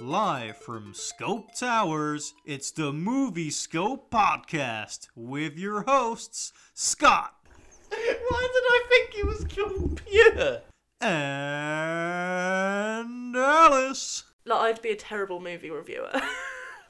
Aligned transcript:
Live 0.00 0.56
from 0.56 0.94
Scope 0.94 1.54
Towers, 1.54 2.32
it's 2.46 2.70
the 2.70 2.90
Moviescope 2.90 4.04
Podcast 4.10 5.08
with 5.14 5.58
your 5.58 5.82
hosts, 5.82 6.54
Scott 6.72 7.34
Why 7.90 7.98
did 7.98 8.06
I 8.30 8.82
think 8.88 9.18
it 9.18 9.26
was 9.26 9.44
called 9.44 10.00
Pure? 10.06 10.62
and 11.02 13.36
Alice. 13.36 14.24
Like, 14.46 14.60
I'd 14.60 14.80
be 14.80 14.92
a 14.92 14.96
terrible 14.96 15.38
movie 15.38 15.70
reviewer. 15.70 16.18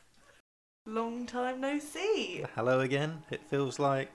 Long 0.87 1.27
time 1.27 1.61
no 1.61 1.81
see. 1.81 2.45
Hello 2.55 2.79
again. 2.79 3.25
It 3.33 3.43
feels 3.49 3.81
like 3.81 4.13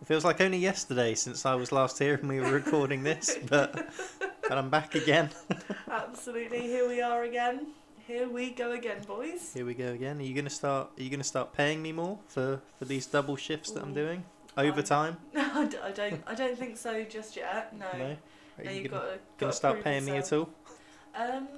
it 0.00 0.06
feels 0.06 0.24
like 0.24 0.40
only 0.40 0.58
yesterday 0.58 1.16
since 1.16 1.44
I 1.46 1.56
was 1.56 1.72
last 1.72 1.98
here 1.98 2.14
and 2.14 2.28
we 2.28 2.38
were 2.38 2.52
recording 2.52 3.02
this, 3.02 3.38
but 3.48 3.88
but 4.48 4.56
I'm 4.56 4.70
back 4.70 4.94
again. 4.94 5.30
Absolutely, 5.90 6.60
here 6.60 6.86
we 6.88 7.00
are 7.00 7.24
again. 7.24 7.72
Here 8.06 8.28
we 8.28 8.50
go 8.50 8.72
again, 8.72 9.02
boys. 9.06 9.52
Here 9.54 9.66
we 9.66 9.74
go 9.74 9.88
again. 9.88 10.18
Are 10.18 10.22
you 10.22 10.34
gonna 10.34 10.50
start? 10.50 10.90
Are 10.98 11.02
you 11.02 11.10
gonna 11.10 11.24
start 11.24 11.52
paying 11.52 11.82
me 11.82 11.92
more 11.92 12.18
for 12.28 12.60
for 12.78 12.84
these 12.84 13.06
double 13.06 13.36
shifts 13.36 13.70
that 13.72 13.82
I'm 13.82 13.90
Ooh. 13.92 13.94
doing 13.94 14.24
overtime? 14.56 15.16
I 15.36 15.64
d- 15.66 15.78
I 15.82 15.90
don't, 15.90 16.22
I 16.26 16.34
don't 16.34 16.56
think 16.56 16.76
so 16.76 17.02
just 17.04 17.36
yet. 17.36 17.74
No, 17.76 17.86
No. 17.98 18.16
Are 18.58 18.64
no, 18.64 18.70
you 18.70 18.82
you've 18.82 18.90
gonna, 18.90 19.02
got 19.04 19.12
to 19.12 19.18
gonna 19.38 19.52
start 19.52 19.82
paying 19.82 20.04
me 20.04 20.12
at 20.12 20.32
all? 20.32 20.48
Um, 21.14 21.48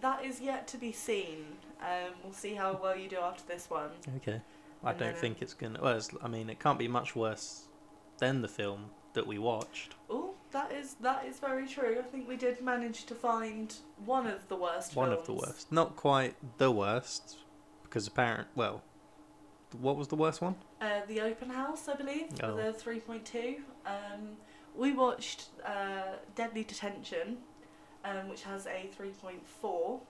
that 0.00 0.24
is 0.24 0.40
yet 0.40 0.66
to 0.68 0.78
be 0.78 0.92
seen. 0.92 1.44
Um, 1.80 2.12
we'll 2.22 2.32
see 2.32 2.54
how 2.54 2.78
well 2.80 2.96
you 2.96 3.08
do 3.08 3.18
after 3.18 3.42
this 3.46 3.68
one. 3.68 3.90
Okay. 4.18 4.40
I 4.84 4.90
And 4.90 4.98
don't 4.98 5.12
then, 5.12 5.20
think 5.20 5.42
it's 5.42 5.54
gonna. 5.54 5.80
Well, 5.82 5.96
it's, 5.96 6.10
I 6.22 6.28
mean, 6.28 6.48
it 6.50 6.60
can't 6.60 6.78
be 6.78 6.86
much 6.88 7.16
worse 7.16 7.64
than 8.18 8.42
the 8.42 8.48
film 8.48 8.90
that 9.14 9.26
we 9.26 9.38
watched. 9.38 9.94
Oh, 10.08 10.34
that 10.52 10.72
is 10.72 10.94
that 11.00 11.24
is 11.26 11.38
very 11.38 11.66
true. 11.66 11.96
I 11.98 12.02
think 12.02 12.28
we 12.28 12.36
did 12.36 12.60
manage 12.62 13.04
to 13.06 13.14
find 13.14 13.74
one 14.04 14.26
of 14.26 14.46
the 14.48 14.56
worst. 14.56 14.96
One 14.96 15.12
of 15.12 15.26
the 15.26 15.32
worst. 15.34 15.70
Not 15.72 15.96
quite 15.96 16.34
the 16.58 16.70
worst, 16.70 17.36
because 17.82 18.06
apparent. 18.06 18.48
Well, 18.54 18.82
what 19.80 19.96
was 19.96 20.08
the 20.08 20.16
worst 20.16 20.40
one? 20.40 20.54
Uh, 20.80 21.00
the 21.08 21.20
Open 21.20 21.50
House, 21.50 21.88
I 21.88 21.94
believe, 21.94 22.26
Oh. 22.42 22.54
with 22.54 22.64
a 22.66 22.72
three 22.72 23.00
point 23.00 23.24
two. 23.24 23.56
Um, 23.86 24.36
we 24.74 24.92
watched 24.92 25.46
uh, 25.64 26.16
Deadly 26.34 26.64
Detention, 26.64 27.38
um, 28.04 28.28
which 28.28 28.42
has 28.42 28.66
a 28.66 28.88
three 28.96 29.10
point 29.10 29.46
four. 29.46 30.00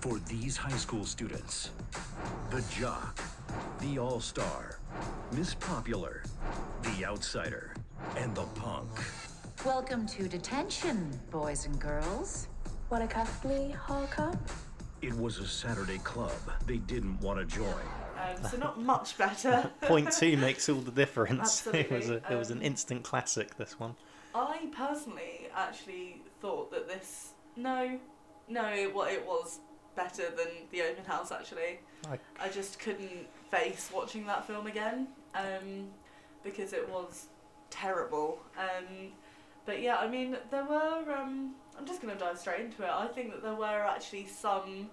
For 0.00 0.18
these 0.28 0.56
high 0.56 0.76
school 0.76 1.04
students, 1.04 1.70
the 2.50 2.62
jock, 2.70 3.18
the 3.80 3.98
all 3.98 4.20
star, 4.20 4.78
Miss 5.32 5.54
Popular, 5.54 6.22
the 6.82 7.04
outsider, 7.04 7.74
and 8.16 8.34
the 8.34 8.44
punk. 8.54 8.88
Welcome 9.64 10.06
to 10.08 10.28
detention, 10.28 11.10
boys 11.30 11.66
and 11.66 11.78
girls. 11.78 12.48
Wanna 12.90 13.08
cuff 13.08 13.44
me, 13.44 13.70
Harker? 13.72 14.38
It 15.02 15.12
was 15.14 15.38
a 15.38 15.46
Saturday 15.46 15.98
club 15.98 16.32
they 16.66 16.78
didn't 16.78 17.20
want 17.20 17.38
to 17.38 17.44
join. 17.44 17.66
Um, 18.18 18.50
so 18.50 18.56
not 18.56 18.80
much 18.80 19.18
better. 19.18 19.70
Point 19.82 20.12
two 20.12 20.36
makes 20.36 20.68
all 20.68 20.80
the 20.80 20.90
difference. 20.90 21.66
it 21.72 21.90
was 21.90 22.08
a, 22.08 22.14
Absolutely, 22.14 22.34
it 22.34 22.38
was 22.38 22.50
an 22.50 22.58
um, 22.58 22.64
instant 22.64 23.04
classic. 23.04 23.56
This 23.56 23.78
one. 23.78 23.94
I 24.34 24.68
personally 24.76 25.48
actually 25.54 26.22
thought 26.40 26.70
that 26.70 26.88
this 26.88 27.30
no, 27.56 27.98
no, 28.48 28.68
it, 28.68 28.94
what 28.94 29.12
it 29.12 29.24
was 29.26 29.60
better 29.96 30.24
than 30.30 30.48
the 30.70 30.82
Open 30.82 31.04
House. 31.04 31.32
Actually, 31.32 31.80
I- 32.08 32.18
I 32.38 32.48
just 32.48 32.78
couldn't 32.78 33.26
face 33.50 33.90
watching 33.94 34.26
that 34.26 34.46
film 34.46 34.66
again 34.66 35.08
um, 35.34 35.88
because 36.44 36.72
it 36.72 36.88
was 36.88 37.26
terrible. 37.70 38.38
Um, 38.58 39.12
but 39.64 39.80
yeah, 39.82 39.96
I 39.96 40.08
mean, 40.08 40.36
there 40.50 40.64
were. 40.64 41.04
Um, 41.16 41.54
I'm 41.78 41.86
just 41.86 42.00
gonna 42.00 42.14
dive 42.16 42.38
straight 42.38 42.60
into 42.60 42.82
it. 42.84 42.90
I 42.90 43.06
think 43.08 43.32
that 43.32 43.42
there 43.42 43.54
were 43.54 43.84
actually 43.86 44.26
some 44.26 44.88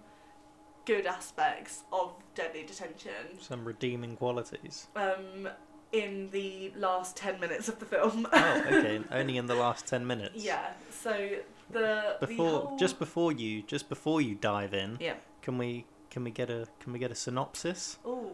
good 0.86 1.06
aspects 1.06 1.84
of 1.94 2.14
Deadly 2.36 2.64
Detention 2.64 3.40
Some 3.40 3.64
redeeming 3.64 4.18
qualities. 4.18 4.88
um, 4.98 5.48
in 5.94 6.30
the 6.32 6.74
last 6.76 7.16
ten 7.16 7.40
minutes 7.40 7.70
of 7.70 7.80
the 7.80 7.86
film. 7.86 8.28
Oh, 8.34 8.64
okay. 8.68 9.00
Only 9.12 9.38
in 9.38 9.46
the 9.46 9.56
last 9.56 9.88
ten 9.88 10.06
minutes. 10.06 10.44
Yeah. 10.44 10.72
So 10.92 11.30
the 11.72 12.18
the 12.20 12.28
Before, 12.28 12.62
whole- 12.62 12.78
just 12.78 13.00
before 13.00 13.32
you, 13.32 13.62
just 13.62 13.88
before 13.90 14.20
you 14.22 14.36
dive 14.36 14.74
in, 14.74 14.98
yeah. 15.00 15.14
can 15.42 15.58
we 15.58 15.86
can 16.14 16.24
we 16.24 16.30
get 16.32 16.50
a 16.52 16.68
can 16.80 16.94
we 16.94 17.00
get 17.00 17.12
a 17.12 17.16
synopsis? 17.16 17.98
Oh, 18.06 18.32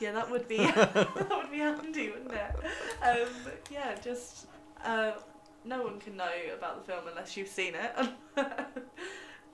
yeah. 0.00 0.12
That 0.12 0.30
would 0.30 0.48
be 0.48 0.56
that 0.66 1.28
would 1.30 1.50
be 1.50 1.58
handy, 1.58 2.10
wouldn't 2.10 2.32
it? 2.32 2.56
Um, 3.06 3.28
yeah. 3.70 3.94
Just 4.02 4.46
uh, 4.82 5.12
no 5.66 5.82
one 5.82 6.00
can 6.00 6.16
know 6.16 6.30
about 6.56 6.80
the 6.84 6.90
film 6.90 7.04
unless 7.08 7.36
you've 7.36 7.48
seen 7.48 7.74
it. 7.74 7.92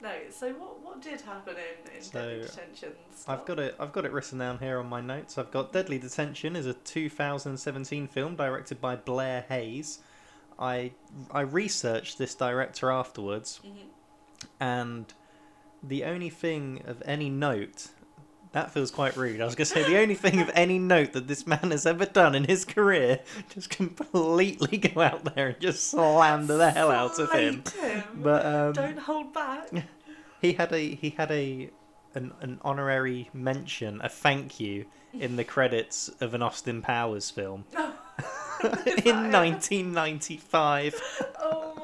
no. 0.01 0.13
So 0.31 0.53
what 0.53 0.81
what 0.81 1.03
did 1.03 1.21
happen 1.23 1.57
in 1.57 1.97
in 1.97 2.03
So, 2.03 2.21
Deadly 2.21 2.43
Detention? 2.47 2.93
I've 3.27 3.45
got 3.45 3.59
it. 3.59 3.75
I've 3.81 3.93
got 3.93 4.05
it 4.05 4.13
written 4.13 4.39
down 4.39 4.59
here 4.59 4.79
on 4.79 4.87
my 4.89 5.01
notes. 5.01 5.37
I've 5.37 5.51
got 5.51 5.73
Deadly 5.73 5.99
Detention 5.99 6.55
is 6.55 6.67
a 6.67 6.75
2017 6.75 8.07
film 8.07 8.37
directed 8.37 8.81
by 8.81 8.95
Blair 8.95 9.45
Hayes. 9.49 9.99
I 10.59 10.93
I 11.33 11.41
researched 11.41 12.17
this 12.17 12.37
director 12.37 12.91
afterwards, 12.93 13.61
Mhm. 13.65 13.89
and 14.61 15.13
the 15.83 16.05
only 16.05 16.31
thing 16.31 16.83
of 16.87 17.03
any 17.05 17.31
note 17.31 17.89
that 18.57 18.71
feels 18.71 18.91
quite 18.91 19.17
rude. 19.19 19.43
I 19.43 19.45
was 19.45 19.55
going 19.55 19.67
to 19.67 19.73
say 19.73 19.85
the 19.85 19.99
only 19.99 20.15
thing 20.15 20.41
of 20.41 20.51
any 20.55 20.79
note 20.79 21.13
that 21.13 21.29
this 21.29 21.47
man 21.47 21.73
has 21.73 21.85
ever 21.85 22.07
done 22.07 22.35
in 22.35 22.45
his 22.45 22.65
career 22.65 23.21
just 23.51 23.69
completely 23.69 24.79
go 24.79 25.03
out 25.03 25.35
there 25.35 25.49
and 25.49 25.61
just 25.61 25.91
slander 25.91 26.57
the 26.57 26.71
hell 26.71 26.91
out 26.91 27.19
of 27.19 27.31
him. 27.33 27.63
Him. 27.79 28.03
But 28.15 28.47
um, 28.47 28.73
Don't 28.73 28.99
hold 28.99 29.35
back. 29.35 29.69
he 30.41 30.55
had 30.55 30.73
a 30.73 30.95
he 30.95 31.11
had 31.11 31.31
a 31.31 31.69
an, 32.15 32.33
an 32.41 32.59
honorary 32.63 33.29
mention, 33.35 34.01
a 34.03 34.09
thank 34.09 34.59
you 34.59 34.87
in 35.13 35.37
the 35.37 35.45
credits 35.45 36.09
of 36.23 36.33
an 36.33 36.41
Austin 36.41 36.81
Powers 36.81 37.31
film 37.31 37.67
in 37.77 39.31
1995. 39.31 40.95
oh 41.41 41.76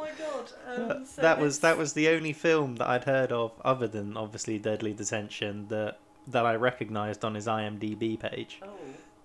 Um, 0.67 1.05
so 1.05 1.23
that 1.23 1.39
was 1.39 1.61
that 1.61 1.79
was 1.79 1.93
the 1.93 2.09
only 2.09 2.33
film 2.33 2.77
that 2.77 2.89
I'd 2.89 3.05
heard 3.05 3.33
of, 3.33 3.53
other 3.65 3.87
than 3.87 4.17
obviously 4.17 4.59
Deadly 4.59 4.93
Detention, 4.93 5.69
that 5.69 5.99
that 6.27 6.47
I 6.47 6.55
recognised 6.55 7.25
on 7.25 7.35
his 7.35 7.47
IMDb 7.47 8.19
page. 8.19 8.61
Oh. 8.63 8.71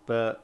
But 0.06 0.44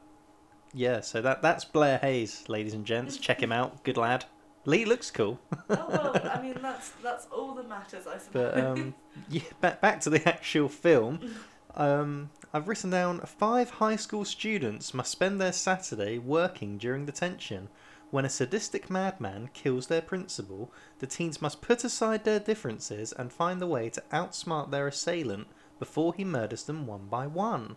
yeah, 0.74 1.02
so 1.02 1.22
that 1.22 1.42
that's 1.42 1.66
Blair 1.66 2.00
Hayes, 2.00 2.44
ladies 2.48 2.74
and 2.74 2.86
gents. 2.86 3.18
Check 3.18 3.42
him 3.42 3.52
out. 3.52 3.84
Good 3.84 3.98
lad. 3.98 4.26
Lee 4.66 4.86
looks 4.86 5.12
cool. 5.12 5.40
Oh 5.70 5.86
well. 5.90 6.32
I 6.32 6.42
mean, 6.42 6.58
that's 6.62 6.90
that's 7.02 7.28
all 7.32 7.54
that 7.56 7.68
matters, 7.68 8.08
I 8.08 8.18
suppose. 8.18 8.54
But 8.54 8.60
um, 8.60 8.96
yeah, 9.30 9.42
back 9.62 9.82
back 9.82 10.02
to 10.02 10.10
the 10.10 10.28
actual 10.28 10.70
film. 10.70 11.36
Um, 11.76 12.30
I've 12.54 12.68
written 12.68 12.92
down 12.92 13.20
five 13.22 13.72
high 13.72 13.96
school 13.96 14.26
students 14.26 14.94
must 14.94 15.12
spend 15.12 15.42
their 15.42 15.52
Saturday 15.52 16.18
working 16.18 16.78
during 16.78 17.06
detention. 17.06 17.70
When 18.14 18.26
a 18.26 18.30
sadistic 18.30 18.92
madman 18.92 19.50
kills 19.54 19.88
their 19.88 20.04
principal, 20.04 20.72
the 21.00 21.08
teens 21.08 21.42
must 21.42 21.64
put 21.64 21.84
aside 21.84 22.26
their 22.26 22.40
differences 22.40 23.12
and 23.12 23.34
find 23.34 23.60
the 23.60 23.66
way 23.66 23.90
to 23.90 24.04
outsmart 24.12 24.70
their 24.70 24.86
assailant 24.86 25.48
before 25.80 26.14
he 26.14 26.24
murders 26.24 26.66
them 26.66 26.86
one 26.86 27.08
by 27.08 27.26
one. 27.26 27.76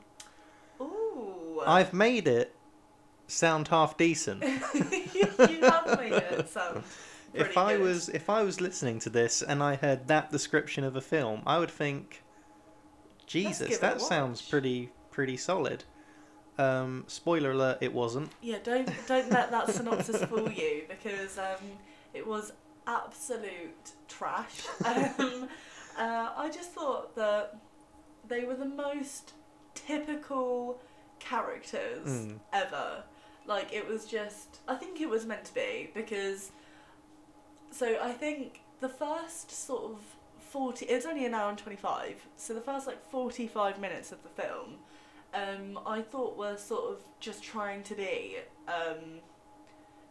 Ooh. 0.78 1.62
I've 1.66 1.94
made 1.94 2.28
it 2.28 2.54
sound 3.26 3.68
half 3.68 3.96
decent. 3.96 4.42
you 4.74 5.62
have 5.62 5.98
made 5.98 6.12
it 6.12 6.50
sound. 6.50 6.84
if 7.32 7.56
I 7.56 7.78
good. 7.78 7.80
was 7.80 8.10
if 8.10 8.28
I 8.28 8.42
was 8.42 8.60
listening 8.60 8.98
to 8.98 9.08
this 9.08 9.40
and 9.40 9.62
I 9.62 9.76
heard 9.76 10.06
that 10.08 10.30
description 10.30 10.84
of 10.84 10.96
a 10.96 11.00
film, 11.00 11.44
I 11.46 11.58
would 11.58 11.70
think, 11.70 12.22
Jesus, 13.24 13.68
give 13.68 13.78
it 13.78 13.78
a 13.78 13.80
that 13.80 14.00
sounds 14.02 14.42
pretty 14.42 14.92
pretty 15.10 15.38
solid. 15.38 15.84
Um, 16.58 17.04
spoiler 17.06 17.50
alert: 17.52 17.78
it 17.80 17.92
wasn't. 17.92 18.30
Yeah, 18.40 18.58
don't 18.62 18.88
don't 19.06 19.30
let 19.30 19.50
that 19.50 19.70
synopsis 19.70 20.24
fool 20.24 20.50
you 20.50 20.84
because 20.88 21.38
um, 21.38 21.64
it 22.14 22.26
was 22.26 22.52
absolute 22.86 23.92
trash. 24.08 24.66
Um, 24.84 25.48
uh, 25.98 26.30
I 26.36 26.50
just 26.52 26.72
thought 26.72 27.14
that 27.16 27.56
they 28.28 28.44
were 28.44 28.54
the 28.54 28.66
most 28.66 29.32
typical 29.74 30.78
characters 31.18 32.06
Mm. 32.06 32.38
ever. 32.52 33.02
Like 33.46 33.72
it 33.72 33.86
was 33.88 34.04
just, 34.06 34.58
I 34.68 34.74
think 34.74 35.00
it 35.00 35.08
was 35.08 35.24
meant 35.26 35.44
to 35.46 35.54
be 35.54 35.90
because. 35.94 36.52
So 37.70 37.98
I 38.02 38.12
think 38.12 38.60
the 38.80 38.88
first 38.88 39.50
sort 39.50 39.84
of 39.92 39.98
forty. 40.38 40.86
It's 40.86 41.06
only 41.06 41.26
an 41.26 41.34
hour 41.34 41.48
and 41.50 41.58
twenty 41.58 41.76
five. 41.76 42.16
So 42.36 42.54
the 42.54 42.60
first 42.60 42.86
like 42.86 43.00
forty 43.10 43.46
five 43.46 43.78
minutes 43.80 44.12
of 44.12 44.22
the 44.22 44.28
film 44.42 44.76
um, 45.34 45.78
I 45.86 46.02
thought 46.02 46.36
were 46.36 46.56
sort 46.56 46.92
of 46.92 47.00
just 47.20 47.42
trying 47.42 47.82
to 47.84 47.94
be 47.94 48.36
um, 48.68 49.20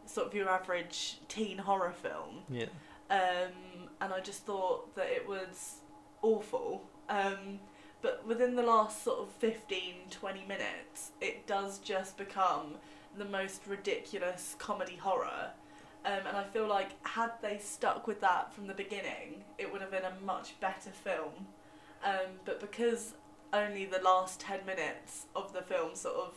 sort 0.04 0.26
of 0.26 0.34
your 0.34 0.48
average 0.48 1.18
teen 1.28 1.58
horror 1.58 1.92
film. 1.92 2.42
Yeah. 2.48 2.66
Um, 3.10 3.88
and 4.00 4.12
I 4.12 4.20
just 4.20 4.44
thought 4.44 4.94
that 4.96 5.06
it 5.06 5.26
was 5.28 5.76
awful. 6.22 6.82
Um, 7.08 7.60
but 8.02 8.26
within 8.26 8.54
the 8.54 8.62
last 8.62 9.02
sort 9.02 9.20
of 9.20 9.30
15, 9.30 9.94
20 10.10 10.44
minutes, 10.46 11.12
it 11.20 11.46
does 11.46 11.78
just 11.78 12.16
become 12.16 12.74
the 13.16 13.24
most 13.24 13.62
ridiculous 13.66 14.54
comedy 14.58 14.96
horror. 14.96 15.50
Um, 16.04 16.20
and 16.28 16.36
I 16.36 16.44
feel 16.44 16.68
like 16.68 16.90
had 17.04 17.32
they 17.42 17.58
stuck 17.58 18.06
with 18.06 18.20
that 18.20 18.52
from 18.52 18.66
the 18.66 18.74
beginning, 18.74 19.44
it 19.58 19.72
would 19.72 19.80
have 19.80 19.90
been 19.90 20.04
a 20.04 20.24
much 20.24 20.58
better 20.60 20.90
film. 20.90 21.46
Um, 22.04 22.38
but 22.44 22.60
because 22.60 23.14
only 23.52 23.84
the 23.86 24.00
last 24.00 24.40
10 24.40 24.66
minutes 24.66 25.26
of 25.34 25.52
the 25.52 25.62
film 25.62 25.94
sort 25.94 26.16
of 26.16 26.34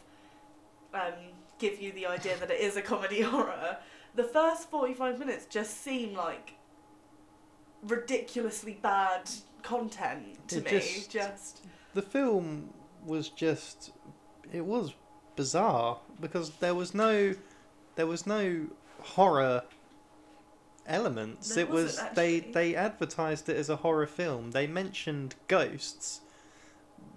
um, 0.93 1.13
give 1.57 1.81
you 1.81 1.91
the 1.91 2.05
idea 2.05 2.37
that 2.37 2.49
it 2.51 2.59
is 2.59 2.77
a 2.77 2.81
comedy 2.81 3.21
horror, 3.33 3.77
the 4.15 4.23
first 4.23 4.69
45 4.69 5.19
minutes 5.19 5.45
just 5.45 5.81
seem 5.83 6.13
like 6.13 6.53
ridiculously 7.83 8.77
bad 8.81 9.29
content 9.61 10.47
to 10.49 10.57
It 10.57 10.65
me. 10.65 10.71
just- 10.71 11.09
just 11.11 11.65
the 11.93 12.01
film 12.01 12.73
was 13.05 13.29
just 13.29 13.91
it 14.51 14.65
was 14.65 14.93
bizarre 15.35 15.97
because 16.19 16.51
there 16.59 16.75
was 16.75 16.93
no 16.93 17.33
there 17.95 18.05
was 18.07 18.25
no 18.27 18.67
horror 19.01 19.63
elements. 20.85 21.55
There 21.55 21.63
it 21.65 21.69
was 21.69 22.01
they 22.15 22.39
they 22.41 22.75
advertised 22.75 23.47
it 23.49 23.55
as 23.57 23.69
a 23.69 23.77
horror 23.77 24.07
film. 24.07 24.51
They 24.51 24.67
mentioned 24.67 25.35
ghosts 25.47 26.21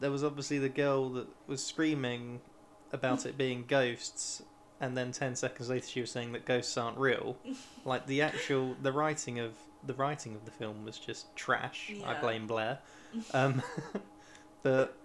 there 0.03 0.11
was 0.11 0.25
obviously 0.25 0.59
the 0.59 0.69
girl 0.69 1.11
that 1.11 1.29
was 1.47 1.65
screaming 1.65 2.41
about 2.93 3.25
it 3.25 3.39
being 3.39 3.65
ghosts 3.67 4.43
and 4.81 4.97
then 4.97 5.13
10 5.13 5.37
seconds 5.37 5.71
later 5.71 5.87
she 5.87 6.01
was 6.01 6.11
saying 6.11 6.33
that 6.33 6.45
ghosts 6.45 6.77
aren't 6.77 6.99
real. 6.99 7.37
Like 7.85 8.07
the 8.07 8.23
actual 8.23 8.77
the 8.81 8.93
writing 8.93 9.41
of 9.41 9.55
the 9.85 9.95
writing 9.95 10.37
of 10.37 10.45
the 10.45 10.53
film 10.53 10.85
was 10.85 10.99
just 11.01 11.35
trash 11.35 11.93
i 12.07 12.21
blame 12.21 12.47
blair. 12.47 12.79
Um, 13.35 13.63
but 14.63 14.97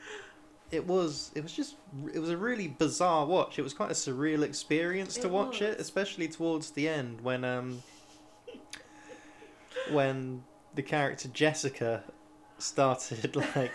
it 0.71 0.87
was 0.87 1.31
it 1.35 1.43
was 1.43 1.51
just 1.51 1.75
it 2.13 2.19
was 2.19 2.29
a 2.29 2.37
really 2.37 2.67
bizarre 2.67 3.25
watch. 3.25 3.59
It 3.59 3.63
was 3.63 3.73
quite 3.73 3.91
a 3.91 3.95
surreal 3.95 4.43
experience 4.43 5.15
to 5.15 5.27
It 5.27 5.31
watch 5.31 5.61
it, 5.61 5.79
especially 5.79 6.27
towards 6.27 6.71
the 6.71 6.87
end 6.87 7.21
when 7.21 7.43
um 7.43 7.83
when 9.91 10.43
the 10.75 10.83
character 10.83 11.27
Jessica 11.27 12.03
started 12.59 13.35
like 13.35 13.71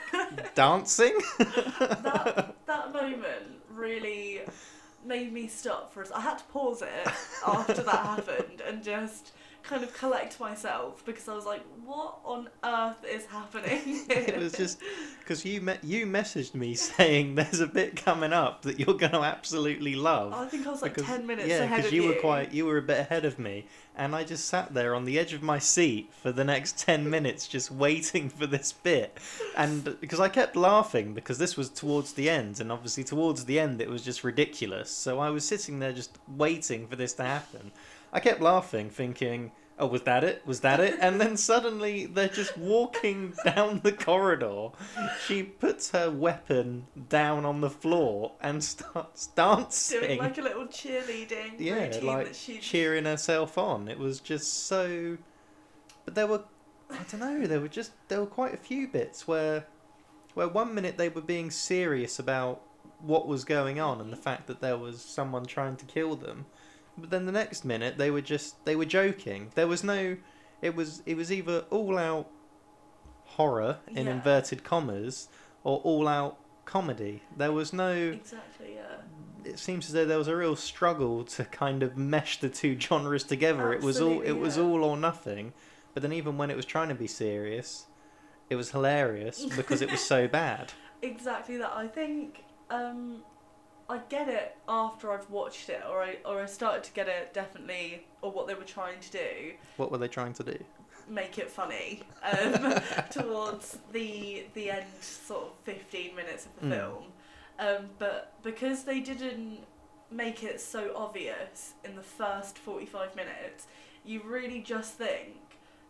dancing. 0.55 1.19
that 1.39 2.55
that 2.67 2.93
moment 2.93 3.61
really 3.71 4.43
made 5.05 5.33
me 5.33 5.49
stop 5.49 5.93
for 5.93 6.03
a 6.03 6.07
I 6.15 6.21
had 6.21 6.39
to 6.39 6.45
pause 6.45 6.83
it 6.83 7.09
after 7.47 7.83
that 7.83 8.07
happened 8.07 8.63
and 8.67 8.83
just 8.83 9.33
kind 9.63 9.85
of 9.85 9.95
collect 9.97 10.41
myself 10.41 11.05
because 11.07 11.29
I 11.29 11.35
was 11.35 11.47
like, 11.47 11.63
what 11.85 12.19
on 12.25 12.49
earth 12.65 13.05
is 13.09 13.27
happening? 13.27 13.81
it 14.11 14.37
was 14.39 14.53
just 14.53 14.81
because 15.21 15.45
you 15.45 15.61
me- 15.61 15.79
you 15.83 16.07
messaged 16.07 16.55
me 16.55 16.75
saying 16.97 17.35
there's 17.37 17.61
a 17.61 17.67
bit 17.67 17.97
coming 17.97 18.33
up 18.33 18.63
that 18.63 18.79
you're 18.79 18.97
going 18.97 19.13
to 19.13 19.21
absolutely 19.21 19.95
love. 19.95 20.33
I 20.33 20.47
think 20.47 20.67
I 20.67 20.71
was 20.71 20.83
like 20.83 20.95
Because- 20.95 21.09
ten 21.11 21.27
minutes 21.27 21.49
yeah, 21.49 21.63
ahead 21.65 21.77
because 21.79 21.87
of 21.89 21.93
you 21.95 22.03
you. 22.03 22.09
were 22.09 22.15
quite 22.17 22.53
you 22.53 22.67
were 22.67 22.79
a 22.79 22.83
bit 22.83 22.99
ahead 22.99 23.25
of 23.25 23.39
me, 23.39 23.67
and 23.97 24.15
I 24.15 24.25
just 24.25 24.47
sat 24.47 24.75
there 24.75 24.95
on 24.95 25.05
the 25.05 25.19
edge 25.19 25.33
of 25.33 25.43
my 25.43 25.59
seat 25.59 26.11
for 26.23 26.33
the 26.33 26.45
next 26.45 26.79
ten 26.79 27.09
minutes, 27.17 27.47
just 27.47 27.71
waiting 27.71 28.29
for 28.29 28.47
this 28.47 28.73
bit, 28.73 29.17
and 29.57 29.99
because 30.01 30.21
I 30.21 30.29
kept 30.29 30.57
laughing 30.57 31.15
because 31.15 31.39
this 31.39 31.57
was 31.57 31.69
towards 31.69 32.13
the 32.15 32.29
end, 32.29 32.61
and 32.61 32.73
obviously 32.73 33.05
towards 33.05 33.45
the 33.45 33.59
end 33.61 33.81
it 33.81 33.89
was 33.89 34.03
just 34.03 34.25
ridiculous. 34.25 34.91
So 34.91 35.19
I 35.21 35.31
was 35.31 35.45
sitting 35.47 35.79
there 35.79 35.93
just 35.93 36.19
waiting 36.29 36.87
for 36.89 36.97
this 36.97 37.13
to 37.15 37.23
happen. 37.25 37.71
I 38.13 38.21
kept 38.21 38.41
laughing, 38.41 38.91
thinking. 38.91 39.53
Oh, 39.79 39.87
was 39.87 40.03
that 40.03 40.23
it? 40.23 40.43
Was 40.47 40.61
that 40.61 40.81
it? 40.81 40.99
And 41.01 41.21
then 41.21 41.37
suddenly 41.37 42.07
they're 42.07 42.29
just 42.29 42.57
walking 42.57 43.35
down 43.45 43.81
the 43.83 43.93
corridor. 43.93 44.69
She 45.27 45.43
puts 45.43 45.91
her 45.91 46.11
weapon 46.11 46.87
down 47.09 47.45
on 47.45 47.63
the 47.63 47.71
floor 47.71 48.33
and 48.41 48.63
starts 48.63 49.29
dancing 49.29 50.01
doing 50.01 50.19
like 50.19 50.39
a 50.39 50.43
little 50.43 50.67
cheerleading 50.67 51.55
yeah, 51.59 51.87
routine 51.87 52.07
like 52.07 52.27
that 52.27 52.37
she 52.37 52.59
cheering 52.59 53.07
herself 53.07 53.57
on. 53.57 53.89
It 53.89 53.99
was 53.99 54.21
just 54.21 54.67
so. 54.67 55.17
But 56.05 56.15
there 56.15 56.27
were, 56.27 56.45
I 56.91 56.99
don't 57.11 57.21
know. 57.21 57.47
There 57.47 57.61
were 57.61 57.69
just 57.69 57.93
there 58.09 58.21
were 58.21 58.27
quite 58.27 58.55
a 58.55 58.59
few 58.59 58.87
bits 58.87 59.27
where, 59.27 59.67
where 60.35 60.49
one 60.49 60.75
minute 60.75 60.99
they 60.99 61.09
were 61.09 61.23
being 61.23 61.51
serious 61.51 62.19
about 62.19 62.61
what 63.01 63.27
was 63.27 63.45
going 63.45 63.81
on 63.81 64.01
and 64.01 64.13
the 64.13 64.17
fact 64.17 64.47
that 64.47 64.61
there 64.61 64.77
was 64.77 65.01
someone 65.01 65.45
trying 65.45 65.77
to 65.77 65.85
kill 65.87 66.15
them, 66.15 66.47
but 66.99 67.11
then 67.11 67.27
the 67.27 67.33
next 67.33 67.65
minute 67.65 67.99
they 67.99 68.11
were 68.11 68.21
just 68.21 68.65
they 68.65 68.77
were 68.77 68.85
joking. 68.85 69.51
There 69.55 69.67
was 69.67 69.83
no. 69.85 70.17
It 70.61 70.75
was 70.77 71.03
it 71.07 71.17
was 71.17 71.33
either 71.33 71.65
all 71.71 71.99
out 71.99 72.29
horror 73.25 73.79
in 73.89 74.07
Yeah. 74.07 74.13
inverted 74.13 74.63
commas 74.65 75.29
or 75.65 75.79
all 75.79 76.07
out 76.09 76.39
comedy. 76.65 77.23
There 77.37 77.53
was 77.53 77.73
no 77.73 77.93
exactly 77.93 78.75
yeah. 78.75 79.51
it 79.51 79.59
seems 79.59 79.87
as 79.87 79.93
though 79.93 80.05
there 80.07 80.19
was 80.19 80.29
a 80.29 80.37
real 80.37 80.55
struggle 80.57 81.25
to 81.25 81.45
kind 81.45 81.83
of 81.83 81.97
mesh 81.97 82.39
the 82.41 82.49
two 82.49 82.79
genres 82.79 83.25
together. 83.25 83.73
it 83.73 83.81
was 83.83 84.01
all 84.01 84.11
Absolutely, 84.11 84.29
it 84.31 84.39
was 84.41 84.57
yeah. 84.57 84.63
all 84.65 84.85
or 84.85 84.97
nothing. 84.97 85.53
But 85.95 86.03
then 86.03 86.13
even 86.13 86.39
when 86.39 86.51
it 86.51 86.57
was 86.57 86.65
trying 86.65 86.89
to 86.89 86.95
be 86.95 87.07
serious, 87.07 87.87
it 88.49 88.57
was 88.57 88.71
hilarious 88.71 89.45
because 89.45 89.83
it 89.83 89.91
was 89.91 90.01
so 90.01 90.29
bad. 90.29 90.73
Exactly 91.05 91.57
that. 91.57 91.73
I 91.75 91.89
think 91.89 92.45
um, 92.71 93.25
I 93.89 93.99
get 94.09 94.29
it 94.29 94.57
after 94.69 95.13
I've 95.13 95.29
watched 95.31 95.69
it, 95.69 95.83
or 95.89 96.03
I 96.03 96.17
or 96.25 96.43
I 96.43 96.47
started 96.47 96.85
to 96.85 96.93
get 96.93 97.09
it 97.09 97.35
definitely, 97.35 98.07
or 98.23 98.31
what 98.31 98.47
they 98.47 98.55
were 98.55 98.65
trying 98.65 99.01
to 99.01 99.11
do, 99.11 99.53
What 99.77 99.91
were 99.91 99.99
they 99.99 100.09
trying 100.09 100.33
to 100.35 100.43
do? 100.45 100.59
make 101.09 101.37
it 101.37 101.51
funny 101.51 102.03
um, 102.23 102.75
towards 103.11 103.79
the 103.93 104.45
the 104.55 104.71
end, 104.71 104.87
sort 105.01 105.45
of 105.47 105.53
fifteen 105.65 106.15
minutes 106.15 106.47
of 106.47 106.55
the 106.61 106.67
Mm. 106.67 106.79
film. 106.79 107.05
Um, 107.59 107.91
but 107.99 108.33
because 108.43 108.85
they 108.85 109.01
didn't 109.01 109.61
make 110.11 110.43
it 110.43 110.61
so 110.61 110.93
obvious 110.97 111.75
in 111.85 111.97
the 111.97 112.03
first 112.03 112.59
forty 112.59 112.87
five 112.87 113.15
minutes, 113.17 113.67
you 114.05 114.23
really 114.25 114.61
just 114.61 114.95
think 114.95 115.37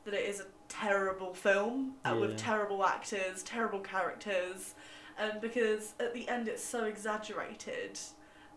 that 0.05 0.15
it 0.15 0.29
is 0.29 0.41
a 0.41 0.47
terrible 0.69 1.33
film 1.35 1.95
uh, 2.05 2.13
Yeah. 2.15 2.21
with 2.21 2.37
terrible 2.37 2.85
actors, 2.85 3.43
terrible 3.43 3.81
characters, 3.81 4.75
um, 5.19 5.39
because 5.41 5.95
at 6.01 6.15
the 6.15 6.29
end 6.29 6.49
it's 6.49 6.65
so 6.65 6.85
exaggerated 6.85 7.99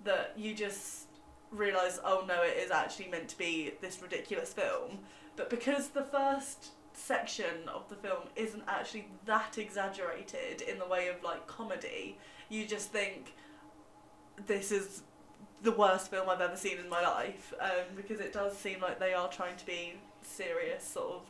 that 0.04 0.34
you 0.38 0.54
just 0.54 1.07
realise, 1.52 2.00
oh 2.04 2.24
no, 2.28 2.42
it 2.44 2.57
is 2.57 2.72
actually 2.72 3.07
meant 3.07 3.30
to 3.30 3.38
be 3.38 3.74
this 3.81 4.02
ridiculous 4.02 4.54
film. 4.54 5.00
But 5.36 5.50
because 5.50 5.90
the 5.90 6.04
first 6.04 6.72
section 6.94 7.68
of 7.74 7.90
the 7.90 7.96
film 7.96 8.24
isn't 8.36 8.63
actually 8.68 9.07
that 9.25 9.57
exaggerated 9.57 10.62
in 10.62 10.80
the 10.80 10.88
way 10.88 11.07
of 11.07 11.24
like 11.24 11.46
comedy, 11.48 12.18
you 12.50 12.66
just 12.66 12.92
think 12.92 13.34
this 14.46 14.72
is 14.72 15.01
the 15.62 15.72
worst 15.72 16.12
film 16.12 16.30
I've 16.30 16.42
ever 16.42 16.56
seen 16.56 16.78
in 16.78 16.90
my 16.90 17.01
life 17.01 17.54
um, 17.60 17.96
because 17.96 18.19
it 18.19 18.34
does 18.34 18.58
seem 18.58 18.81
like 18.81 19.00
they 19.00 19.13
are 19.13 19.28
trying 19.28 19.58
to 19.58 19.66
be 19.66 19.96
serious, 20.22 20.84
sort 20.84 21.15
of, 21.15 21.22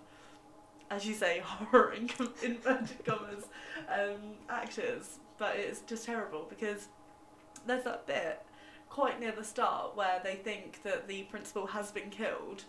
as 0.91 1.05
you 1.05 1.13
say, 1.13 1.39
horror 1.43 1.93
in 1.93 2.09
inverted 2.43 3.05
commas 3.05 3.45
um, 3.89 4.35
actors. 4.49 5.19
But 5.37 5.55
it's 5.57 5.81
just 5.81 6.05
terrible 6.05 6.45
because 6.49 6.87
there's 7.65 7.83
that 7.83 8.05
bit 8.07 8.41
quite 8.89 9.19
near 9.19 9.31
the 9.33 9.43
start 9.43 9.95
where 9.95 10.21
they 10.23 10.35
think 10.35 10.81
that 10.83 11.07
the 11.07 11.23
principal 11.23 11.67
has 11.67 11.91
been 11.91 12.09
killed. 12.09 12.63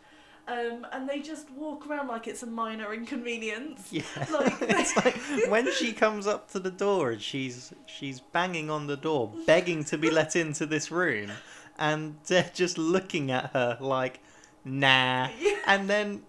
Um, 0.49 0.87
and 0.93 1.09
they 1.09 1.19
just 1.21 1.51
walk 1.51 1.89
around 1.89 2.07
like 2.07 2.29
it's 2.29 2.43
a 2.45 2.47
minor 2.47 2.95
inconvenience. 2.95 3.89
Yeah, 3.93 4.03
Like- 4.33 4.55
it's 4.61 4.97
like 5.05 5.17
when 5.49 5.71
she 5.73 5.93
comes 5.93 6.27
up 6.27 6.51
to 6.53 6.61
the 6.61 6.71
door 6.71 7.11
and 7.11 7.21
she's 7.21 7.73
she's 7.87 8.21
banging 8.21 8.71
on 8.71 8.87
the 8.87 8.97
door, 8.97 9.33
begging 9.47 9.83
to 9.85 9.99
be 9.99 10.09
let 10.11 10.37
into 10.37 10.65
this 10.67 10.91
room, 10.93 11.33
and 11.79 12.17
they're 12.27 12.51
just 12.55 12.79
looking 12.79 13.31
at 13.33 13.51
her 13.53 13.77
like, 13.81 14.21
nah. 14.65 15.29
Yeah. 15.41 15.57
And 15.67 15.91
then 15.91 16.23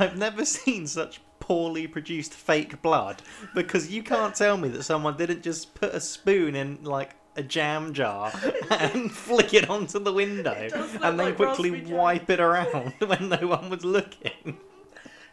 I've 0.00 0.16
never 0.16 0.44
seen 0.44 0.86
such 0.88 1.20
poorly 1.50 1.88
produced 1.88 2.32
fake 2.32 2.80
blood 2.80 3.20
because 3.56 3.90
you 3.90 4.04
can't 4.04 4.36
tell 4.36 4.56
me 4.56 4.68
that 4.68 4.84
someone 4.84 5.16
didn't 5.16 5.42
just 5.42 5.74
put 5.74 5.92
a 5.92 6.00
spoon 6.00 6.54
in 6.54 6.78
like 6.84 7.16
a 7.34 7.42
jam 7.42 7.92
jar 7.92 8.32
and 8.70 9.10
flick 9.10 9.52
it 9.52 9.68
onto 9.68 9.98
the 9.98 10.12
window 10.12 10.52
It 10.52 10.70
does 10.70 10.92
look 10.92 11.04
and 11.04 11.18
then 11.18 11.26
like 11.26 11.34
quickly 11.34 11.82
wipe 11.92 12.30
it 12.30 12.38
around 12.38 12.92
when 13.04 13.30
no 13.30 13.48
one 13.48 13.68
was 13.68 13.84
looking. 13.84 14.58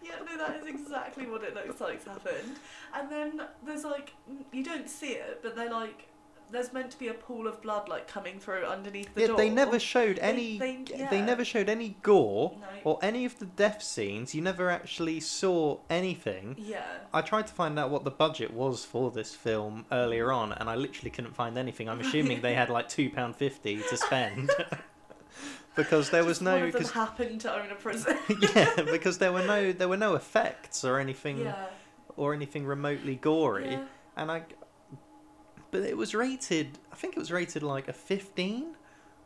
Yeah, 0.01 0.15
no, 0.25 0.35
that 0.39 0.59
is 0.59 0.65
exactly 0.65 1.27
what 1.27 1.43
it 1.43 1.53
looks 1.53 1.79
like's 1.79 2.05
happened. 2.05 2.55
And 2.95 3.11
then 3.11 3.41
there's 3.63 3.83
like 3.83 4.13
you 4.51 4.63
don't 4.63 4.89
see 4.89 5.11
it, 5.11 5.41
but 5.43 5.55
they're 5.55 5.69
like 5.69 6.07
there's 6.49 6.71
meant 6.71 6.91
to 6.91 6.97
be 6.99 7.09
a 7.09 7.13
pool 7.13 7.47
of 7.47 7.61
blood 7.61 7.89
like 7.89 8.07
coming 8.07 8.39
through 8.39 8.63
underneath 8.63 9.13
the 9.13 9.21
Yeah, 9.21 9.27
door. 9.27 9.37
they 9.37 9.49
never 9.49 9.79
showed 9.79 10.17
any. 10.19 10.57
they- 10.57 10.83
They, 10.83 10.95
yeah. 10.97 11.25
never 11.25 11.43
showed 11.43 11.67
any 11.69 11.97
gore 12.01 12.57
No. 12.59 12.67
or 12.83 12.99
any 13.01 13.25
of 13.25 13.37
the 13.39 13.45
death 13.45 13.83
scenes. 13.83 14.33
You 14.33 14.41
never 14.41 14.69
actually 14.69 15.19
saw 15.19 15.79
anything. 15.89 16.55
Yeah. 16.57 16.83
I 17.13 17.21
tried 17.21 17.47
to 17.47 17.53
find 17.53 17.77
out 17.77 17.89
what 17.89 18.03
the 18.05 18.11
budget 18.11 18.53
was 18.53 18.85
for 18.85 19.11
this 19.11 19.35
film 19.35 19.85
earlier 19.91 20.31
on, 20.31 20.53
and 20.53 20.69
I 20.69 20.75
literally 20.75 21.09
couldn't 21.11 21.35
find 21.35 21.57
anything. 21.57 21.89
I'm 21.89 21.99
assuming 21.99 22.41
they 22.41 22.53
had 22.55 22.69
like 22.69 22.87
two 22.87 23.09
pound 23.09 23.35
fifty 23.35 23.81
to 23.89 23.97
spend 23.97 24.49
because 25.75 26.09
there 26.09 26.23
was 26.23 26.37
Just 26.39 26.41
no. 26.43 26.63
of 26.65 26.71
them 26.73 26.81
Cause, 26.81 26.91
happened 26.91 27.41
to 27.41 27.53
own 27.53 27.69
a 27.71 27.75
prison. 27.75 28.17
yeah, 28.55 28.81
because 28.83 29.17
there 29.17 29.31
were 29.31 29.43
no 29.45 29.71
there 29.71 29.87
were 29.89 29.97
no 29.97 30.15
effects 30.15 30.83
or 30.83 30.99
anything 30.99 31.39
yeah. 31.39 31.67
or 32.15 32.33
anything 32.33 32.65
remotely 32.65 33.15
gory, 33.15 33.71
Yeah. 33.71 33.83
and 34.15 34.31
I. 34.31 34.43
But 35.71 35.81
it 35.81 35.97
was 35.97 36.15
rated. 36.15 36.77
I 36.91 36.95
think 36.95 37.15
it 37.15 37.19
was 37.19 37.31
rated 37.31 37.63
like 37.63 37.87
a 37.87 37.93
fifteen 37.93 38.75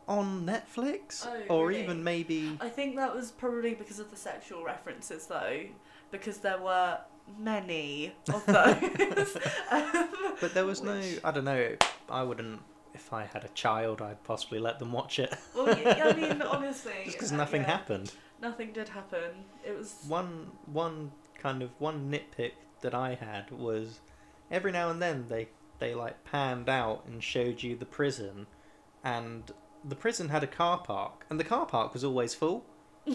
on 0.07 0.45
Netflix, 0.45 1.25
Oh, 1.27 1.41
or 1.55 1.67
really? 1.67 1.83
even 1.83 2.03
maybe. 2.03 2.57
I 2.60 2.69
think 2.69 2.95
that 2.98 3.13
was 3.15 3.31
probably 3.31 3.74
because 3.75 4.00
of 4.00 4.10
the 4.12 4.17
sexual 4.17 4.63
references, 4.63 5.27
though, 5.27 5.65
because 6.12 6.39
there 6.39 6.57
were 6.60 6.98
many 7.39 8.13
of 8.33 8.45
those. 8.45 9.38
um, 9.71 10.10
But 10.41 10.53
there 10.53 10.65
was 10.65 10.81
no. 10.81 11.00
I 11.24 11.31
don't 11.31 11.45
know. 11.45 11.75
I 12.10 12.24
wouldn't. 12.24 12.62
If 12.93 13.13
I 13.13 13.24
had 13.24 13.45
a 13.45 13.50
child, 13.50 14.01
I'd 14.01 14.21
possibly 14.25 14.60
let 14.60 14.77
them 14.79 14.91
watch 14.91 15.17
it. 15.19 15.33
Well, 15.55 15.77
yeah, 15.79 16.07
I 16.10 16.13
mean, 16.13 16.41
honestly, 16.41 16.91
Just 17.05 17.17
because 17.17 17.31
uh, 17.31 17.38
nothing 17.38 17.62
yeah, 17.62 17.67
happened. 17.67 18.12
Nothing 18.41 18.74
did 18.74 18.89
happen. 18.89 19.45
It 19.65 19.77
was. 19.77 19.95
One 20.07 20.51
one 20.65 21.12
kind 21.39 21.62
of 21.62 21.69
one 21.79 22.12
nitpick 22.12 22.51
that 22.81 22.93
I 22.93 23.15
had 23.15 23.50
was 23.51 24.01
every 24.51 24.71
now 24.74 24.89
and 24.89 25.01
then 25.01 25.25
they 25.29 25.48
they 25.81 25.93
like 25.93 26.23
panned 26.23 26.69
out 26.69 27.03
and 27.05 27.21
showed 27.21 27.61
you 27.61 27.75
the 27.75 27.85
prison, 27.85 28.47
and 29.03 29.51
the 29.83 29.95
prison 29.95 30.29
had 30.29 30.43
a 30.43 30.47
car 30.47 30.77
park, 30.77 31.25
and 31.29 31.38
the 31.38 31.43
car 31.43 31.65
park 31.65 31.91
was 31.93 32.03
always 32.05 32.33
full. 32.33 32.63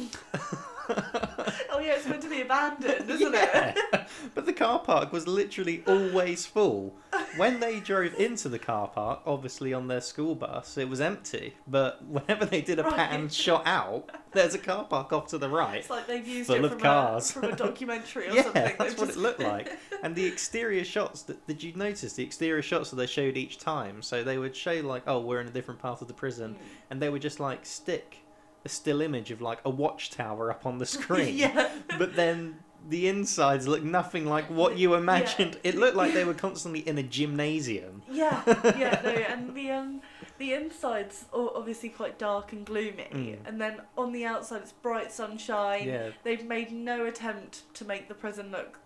Oh 0.89 1.81
yeah, 1.81 1.95
it's 1.97 2.07
meant 2.07 2.23
to 2.23 2.31
be 2.31 2.43
abandoned, 2.43 3.11
isn't 3.11 3.33
Yeah. 3.35 3.75
it? 3.93 4.07
but 4.35 4.47
the 4.47 4.53
car 4.53 4.79
park 4.79 5.13
was 5.13 5.27
literally 5.27 5.83
always 5.87 6.47
full. 6.47 6.95
When 7.37 7.61
they 7.61 7.81
drove 7.81 8.15
into 8.15 8.49
the 8.49 8.59
car 8.59 8.89
park, 8.89 9.21
obviously 9.27 9.73
on 9.73 9.89
their 9.89 10.01
school 10.01 10.35
bus, 10.35 10.77
it 10.79 10.89
was 10.89 11.01
empty. 11.01 11.55
But 11.67 12.05
whenever 12.05 12.45
they 12.45 12.61
did 12.63 12.79
a 12.79 12.83
Right. 12.85 12.95
pan 12.95 13.29
shot 13.29 13.67
out, 13.67 14.11
there's 14.33 14.55
a 14.55 14.59
car 14.59 14.85
park 14.85 15.13
off 15.13 15.27
to 15.29 15.39
the 15.39 15.49
right. 15.49 15.79
It's 15.79 15.91
like 15.91 16.07
they've 16.07 16.27
used 16.27 16.47
Full 16.49 16.57
it 16.57 16.65
of 16.65 16.71
from, 16.73 16.81
cars. 16.81 17.31
A, 17.31 17.33
from 17.35 17.45
a 17.53 17.57
documentary 17.57 18.29
or 18.29 18.33
yeah, 18.35 18.43
something. 18.43 18.63
that's 18.63 18.79
They've 18.79 18.99
what 18.99 19.07
just- 19.07 19.19
it 19.19 19.21
looked 19.21 19.41
like. 19.55 19.73
And 20.03 20.15
the 20.15 20.25
exterior 20.27 20.85
shots 20.85 21.23
that 21.23 21.47
did 21.47 21.63
you 21.63 21.73
notice 21.75 22.13
the 22.15 22.23
exterior 22.25 22.63
shots 22.63 22.91
that 22.91 22.97
they 22.97 23.07
showed 23.07 23.37
each 23.37 23.59
time? 23.59 24.03
So 24.03 24.23
they 24.25 24.39
would 24.39 24.55
show 24.57 24.75
like, 24.83 25.03
oh, 25.07 25.21
we're 25.21 25.41
in 25.41 25.49
a 25.49 25.51
different 25.53 25.81
part 25.81 26.03
of 26.03 26.09
the 26.09 26.15
prison, 26.15 26.55
Mm. 26.55 26.59
and 26.91 27.03
they 27.03 27.09
would 27.09 27.23
just 27.23 27.41
like 27.41 27.65
stick 27.67 28.19
a 28.65 28.69
still 28.69 29.01
image 29.01 29.31
of 29.31 29.41
like 29.41 29.59
a 29.65 29.71
watchtower 29.71 30.51
up 30.51 30.67
on 30.67 30.79
the 30.79 30.87
screen. 30.97 31.37
yeah. 31.37 31.71
but 31.99 32.17
then 32.17 32.59
the 32.89 33.09
insides 33.09 33.67
look 33.67 33.83
nothing 33.83 34.27
like 34.27 34.47
what 34.51 34.79
you 34.79 34.95
imagined. 34.95 35.59
It 35.65 35.75
looked 35.75 35.97
like 35.97 36.15
they 36.15 36.25
were 36.25 36.35
constantly 36.35 36.81
in 36.81 36.99
a 36.99 37.03
gymnasium. 37.03 38.03
Yeah, 38.11 38.43
yeah, 38.79 39.01
no, 39.03 39.11
and 39.11 39.55
the 39.55 39.71
um, 39.71 40.01
the 40.39 40.53
inside's 40.55 41.25
o- 41.33 41.53
obviously 41.55 41.89
quite 41.89 42.19
dark 42.19 42.53
and 42.53 42.65
gloomy, 42.65 43.09
Mm. 43.13 43.39
and 43.47 43.61
then 43.61 43.81
on 43.99 44.13
the 44.13 44.25
outside 44.25 44.63
it's 44.63 44.73
bright 44.73 45.11
sunshine. 45.13 45.87
Yeah. 45.89 46.11
They've 46.23 46.45
made 46.47 46.71
no 46.73 47.07
attempt 47.07 47.63
to 47.75 47.85
make 47.85 48.09
the 48.09 48.15
prison 48.15 48.51
look 48.51 48.79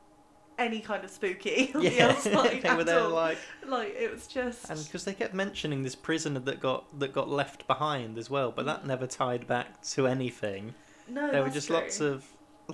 any 0.58 0.80
kind 0.80 1.02
of 1.04 1.10
spooky 1.10 1.70
on 1.74 1.82
the 1.82 1.90
Yeah, 1.90 2.08
outside 2.08 2.60
they 2.62 2.74
were 2.74 2.84
there 2.84 3.00
like, 3.08 3.38
like 3.66 3.94
it 3.98 4.10
was 4.12 4.26
just 4.26 4.68
and 4.68 4.82
because 4.84 5.04
they 5.06 5.14
kept 5.14 5.32
mentioning 5.32 5.82
this 5.82 5.94
prisoner 5.94 6.40
that 6.40 6.60
got 6.60 6.84
that 7.00 7.12
got 7.14 7.28
left 7.30 7.66
behind 7.66 8.18
as 8.18 8.28
well, 8.30 8.50
but 8.50 8.66
that 8.66 8.86
never 8.86 9.06
tied 9.06 9.46
back 9.46 9.80
to 9.82 10.06
anything. 10.06 10.74
no. 11.08 11.30
there 11.30 11.42
were 11.42 11.48
just 11.50 11.68
true. 11.68 11.76
lots 11.76 12.00
of 12.00 12.26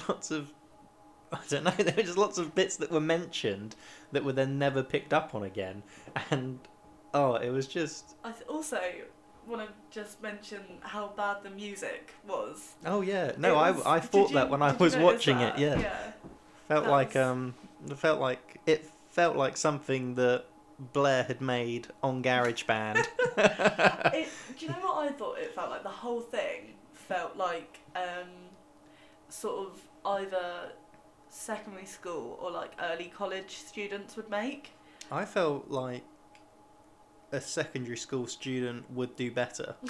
lots 0.09 0.30
of 0.30 0.52
I 1.33 1.38
don't 1.49 1.64
know. 1.64 1.71
There 1.73 1.95
were 1.97 2.02
just 2.02 2.18
lots 2.18 2.38
of 2.38 2.54
bits 2.54 2.76
that 2.76 2.90
were 2.90 3.00
mentioned 3.00 3.75
that 4.12 4.25
were 4.25 4.33
then 4.33 4.59
never 4.59 4.83
picked 4.83 5.12
up 5.12 5.35
on 5.35 5.42
again, 5.42 5.83
and 6.30 6.59
oh, 7.14 7.35
it 7.35 7.50
was 7.50 7.66
just 7.66 8.14
I 8.25 8.30
th- 8.33 8.47
also 8.49 8.80
want 9.47 9.66
to 9.68 9.73
just 9.90 10.21
mention 10.23 10.61
how 10.80 11.12
bad 11.16 11.37
the 11.42 11.50
music 11.50 12.12
was. 12.26 12.75
oh 12.85 13.00
yeah. 13.00 13.33
No, 13.38 13.54
It 13.54 13.59
I 13.87 13.97
I 13.97 14.00
thought 14.00 14.30
you- 14.30 14.35
that 14.37 14.50
when 14.50 14.62
I 14.62 14.73
was 14.73 14.97
watching 14.97 15.38
that? 15.38 15.56
it. 15.59 15.61
Yeah, 15.62 15.78
Yeah. 15.80 16.12
felt 16.68 16.85
that 16.85 16.90
like 16.90 17.14
was- 17.14 17.16
um, 17.26 17.54
felt 17.97 18.21
like 18.21 18.61
it 18.66 18.90
felt 19.11 19.37
like 19.37 19.56
something 19.56 20.14
that 20.16 20.45
Blair 20.92 21.23
had 21.25 21.40
made 21.40 21.88
on 22.02 22.23
GarageBand. 22.23 23.06
It, 24.14 24.28
do 24.59 24.66
you 24.66 24.73
know 24.73 24.78
what 24.78 25.09
I 25.09 25.12
thought 25.12 25.38
it 25.38 25.54
felt 25.54 25.71
like? 25.71 25.83
The 25.83 25.88
whole 25.88 26.21
thing 26.21 26.75
felt 26.92 27.37
like 27.37 27.78
um, 27.95 28.28
sort 29.28 29.66
of 29.68 29.80
either 30.04 30.71
secondary 31.37 31.85
school 31.85 32.38
or 32.40 32.50
like 32.50 32.73
early 32.81 33.12
college 33.14 33.59
students 33.59 34.16
would 34.16 34.31
make. 34.31 34.71
I 35.11 35.25
felt 35.25 35.71
like 35.71 36.02
a 37.31 37.40
secondary 37.40 37.97
school 37.97 38.26
student 38.26 38.90
would 38.90 39.14
do 39.16 39.31
better. 39.31 39.76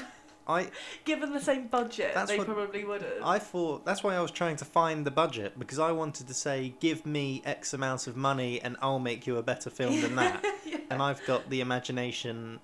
I 0.48 0.68
Given 1.04 1.32
the 1.32 1.40
same 1.40 1.66
budget, 1.66 2.14
they 2.28 2.38
what- 2.38 2.46
probably 2.46 2.84
wouldn't. 2.84 3.22
I 3.24 3.38
thought 3.40 3.84
that's 3.84 4.04
why 4.04 4.14
I 4.14 4.20
was 4.20 4.30
trying 4.30 4.56
to 4.56 4.64
find 4.64 5.04
the 5.04 5.10
budget 5.10 5.58
because 5.58 5.78
I 5.80 5.90
wanted 5.90 6.28
to 6.28 6.34
say 6.34 6.74
give 6.78 7.04
me 7.04 7.42
X 7.44 7.74
amount 7.74 8.06
of 8.06 8.16
money 8.16 8.60
and 8.60 8.76
I'll 8.80 9.00
make 9.00 9.26
you 9.26 9.38
a 9.38 9.42
better 9.42 9.70
film 9.70 10.00
than 10.00 10.14
that. 10.16 10.44
yeah. 10.66 10.78
And 10.90 11.02
I've 11.02 11.24
got 11.26 11.50
the 11.50 11.60
imagination 11.60 12.60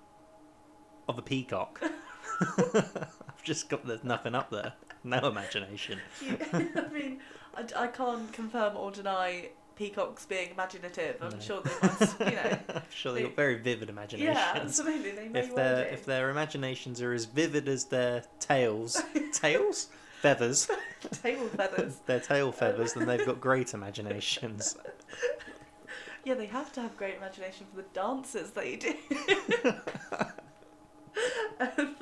of 1.08 1.18
a 1.18 1.22
peacock. 1.22 1.82
I've 2.40 3.42
just 3.42 3.68
got 3.68 3.84
there's 3.84 4.04
nothing 4.04 4.36
up 4.36 4.50
there. 4.50 4.74
No 5.02 5.18
imagination. 5.26 5.98
I 6.52 6.88
mean, 6.92 7.20
I, 7.56 7.84
I 7.84 7.86
can't 7.88 8.32
confirm 8.32 8.76
or 8.76 8.90
deny 8.90 9.48
peacocks 9.76 10.26
being 10.26 10.50
imaginative. 10.50 11.16
I'm 11.22 11.30
No. 11.32 11.38
sure 11.40 11.62
they 11.62 11.70
must, 11.82 12.20
you 12.20 12.26
know. 12.26 12.58
I'm 12.74 12.82
sure 12.90 13.12
they've 13.12 13.24
got 13.24 13.36
very 13.36 13.56
vivid 13.58 13.88
imaginations. 13.88 14.36
yeah, 14.36 14.52
absolutely. 14.54 15.12
They 15.12 15.28
may 15.28 15.40
if 15.40 15.54
their 15.54 15.86
if 15.86 16.04
their 16.04 16.30
imaginations 16.30 17.00
are 17.02 17.12
as 17.12 17.24
vivid 17.24 17.68
as 17.68 17.86
their 17.86 18.24
tails, 18.38 19.02
tails, 19.32 19.88
feathers, 20.20 20.68
Tail 21.22 21.48
feathers. 21.48 21.96
their 22.06 22.20
tail 22.20 22.52
feathers, 22.52 22.92
then 22.94 23.06
they've 23.06 23.26
got 23.26 23.40
great 23.40 23.74
imaginations. 23.74 24.76
Yeah, 26.24 26.34
they 26.34 26.46
have 26.46 26.72
to 26.74 26.80
have 26.80 26.96
great 26.96 27.16
imagination 27.16 27.66
for 27.70 27.76
the 27.82 27.88
dances 27.92 28.52
that 28.52 28.62
they 28.62 28.76
do. 28.76 28.94
um, 31.60 31.96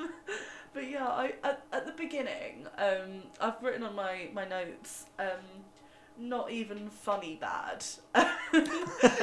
but 0.73 0.89
yeah, 0.89 1.07
I 1.07 1.33
at, 1.43 1.63
at 1.71 1.85
the 1.85 1.91
beginning, 1.93 2.67
um, 2.77 3.23
I've 3.39 3.61
written 3.61 3.83
on 3.83 3.95
my 3.95 4.29
my 4.33 4.47
notes, 4.47 5.05
um, 5.19 5.63
not 6.17 6.51
even 6.51 6.89
funny 6.89 7.37
bad, 7.39 7.83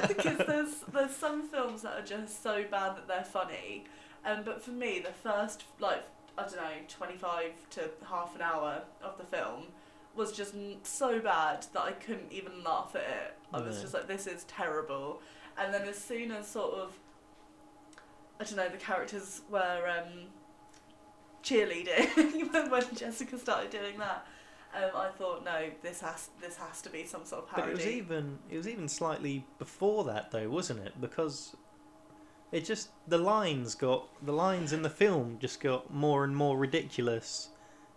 because 0.09 0.38
there's 0.47 0.75
there's 0.93 1.14
some 1.14 1.49
films 1.49 1.83
that 1.83 1.95
are 1.99 2.05
just 2.05 2.43
so 2.43 2.64
bad 2.71 2.97
that 2.97 3.09
they're 3.09 3.25
funny, 3.25 3.85
um, 4.25 4.43
but 4.45 4.62
for 4.62 4.71
me, 4.71 5.00
the 5.00 5.12
first 5.12 5.64
like 5.81 6.05
I 6.37 6.43
don't 6.43 6.57
know 6.57 6.71
twenty 6.88 7.17
five 7.17 7.52
to 7.71 7.90
half 8.09 8.35
an 8.35 8.43
hour 8.43 8.83
of 9.02 9.19
the 9.19 9.25
film 9.25 9.64
was 10.17 10.33
just 10.33 10.55
so 10.83 11.21
bad 11.21 11.64
that 11.73 11.83
I 11.83 11.93
couldn't 11.93 12.33
even 12.33 12.64
laugh 12.64 12.97
at 12.97 13.02
it. 13.02 13.35
I 13.55 13.61
was 13.61 13.76
No. 13.76 13.83
just 13.83 13.95
like, 13.95 14.09
this 14.09 14.26
is 14.26 14.43
terrible. 14.45 15.21
And 15.57 15.73
then 15.73 15.83
as 15.87 15.97
soon 15.97 16.33
as 16.33 16.49
sort 16.49 16.75
of, 16.75 16.99
I 18.40 18.45
don't 18.45 18.57
know, 18.57 18.69
the 18.69 18.78
characters 18.78 19.43
were 19.49 19.87
um, 19.88 20.25
cheerleading 21.42 22.52
when, 22.52 22.71
when 22.71 22.85
Jessica 22.95 23.38
started 23.38 23.71
doing 23.71 23.99
that, 23.99 24.26
um, 24.75 24.90
I 24.95 25.09
thought, 25.09 25.45
no, 25.45 25.71
this 25.83 26.00
has 26.02 26.30
this 26.40 26.57
has 26.57 26.83
to 26.83 26.90
be 26.90 27.04
some 27.04 27.25
sort 27.25 27.45
of 27.45 27.50
parody. 27.50 27.73
But 27.73 27.80
it 27.80 27.87
was 27.87 27.95
even 27.95 28.38
it 28.50 28.57
was 28.57 28.68
even 28.68 28.88
slightly 28.88 29.47
before 29.59 30.04
that 30.04 30.30
though, 30.30 30.49
wasn't 30.49 30.80
it? 30.80 31.00
Because 31.00 31.57
it 32.52 32.64
just 32.64 32.90
the 33.07 33.18
lines 33.18 33.75
got 33.75 34.09
the 34.25 34.33
lines 34.33 34.73
in 34.73 34.83
the 34.83 34.90
film 34.90 35.38
just 35.40 35.61
got 35.61 35.92
more 35.92 36.25
and 36.25 36.37
more 36.37 36.57
ridiculous 36.59 37.49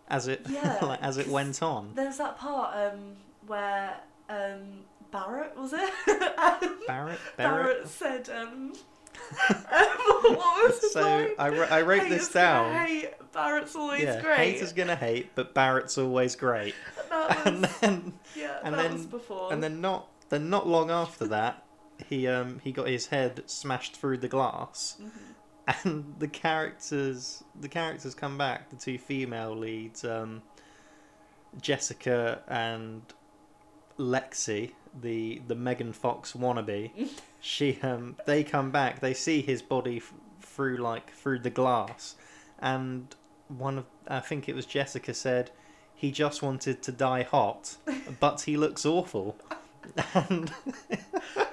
as 0.08 0.28
it 0.28 0.46
Yeah, 0.50 0.78
like, 0.82 1.02
as 1.02 1.18
it 1.18 1.28
went 1.28 1.62
on. 1.62 1.92
There's 1.96 2.18
that 2.18 2.38
part 2.38 2.76
um, 2.76 3.16
where 3.48 3.96
um, 4.30 4.84
Barrett 5.12 5.58
was 5.58 5.74
it? 5.74 5.92
Barrett, 6.08 6.88
Barrett 6.88 7.38
Barrett. 7.38 7.88
said, 7.88 8.30
um, 8.30 8.74
what 9.70 10.36
was 10.72 10.82
his 10.82 10.94
So 10.94 11.02
line? 11.02 11.30
I, 11.38 11.48
I 11.48 11.82
wrote 11.82 12.04
Haters 12.04 12.20
this 12.20 12.30
down. 12.30 12.74
Hate, 12.74 13.12
Barrett's 13.34 13.76
always 13.76 14.04
Yeah, 14.04 14.22
great. 14.22 14.38
haters 14.38 14.74
gonna 14.74 14.96
hate, 14.96 15.34
but 15.36 15.54
Barrett's 15.54 15.98
always 15.98 16.36
great. 16.36 16.76
That 17.10 17.46
And 17.48 17.64
then 17.66 18.14
yeah, 18.36 18.60
and 18.64 18.74
then- 18.76 18.94
was 18.94 19.06
before. 19.06 19.52
and 19.52 19.62
then 19.62 19.82
not 19.82 20.08
then 20.30 20.50
not 20.50 20.66
long 20.68 20.90
after 20.90 21.28
that, 21.28 21.64
he 22.08 22.26
um 22.28 22.60
he 22.64 22.72
got 22.72 22.88
his 22.88 23.08
head 23.08 23.44
smashed 23.48 23.98
through 23.98 24.18
the 24.20 24.28
glass. 24.30 24.98
Mhm. 25.02 25.12
and 25.86 26.16
the 26.20 26.28
characters 26.28 27.44
the 27.60 27.68
characters 27.70 28.16
come 28.16 28.38
back 28.38 28.70
the 28.70 28.76
two 28.76 28.98
female 28.98 29.56
leads 29.56 30.04
um 30.04 30.42
jessica 31.62 32.42
and 32.48 33.02
lexi 34.00 34.72
the 35.02 35.42
the 35.48 35.56
megan 35.56 35.94
fox 35.94 36.34
wannabe 36.34 36.92
she 37.42 37.80
um 37.82 38.16
they 38.26 38.44
come 38.44 38.72
back 38.72 39.00
they 39.00 39.14
see 39.14 39.42
his 39.42 39.62
body 39.62 39.98
f- 39.98 40.14
through 40.40 40.78
like 40.78 41.12
through 41.12 41.40
the 41.40 41.50
glass 41.50 42.16
and 42.60 43.16
one 43.48 43.80
of 43.80 43.86
i 44.08 44.20
think 44.20 44.48
it 44.48 44.56
was 44.56 44.66
jessica 44.66 45.14
said 45.14 45.50
he 45.94 46.12
just 46.12 46.42
wanted 46.42 46.82
to 46.82 46.92
die 46.92 47.24
hot 47.24 47.78
but 48.20 48.42
he 48.42 48.56
looks 48.56 48.86
awful 48.86 49.36
and 50.14 50.54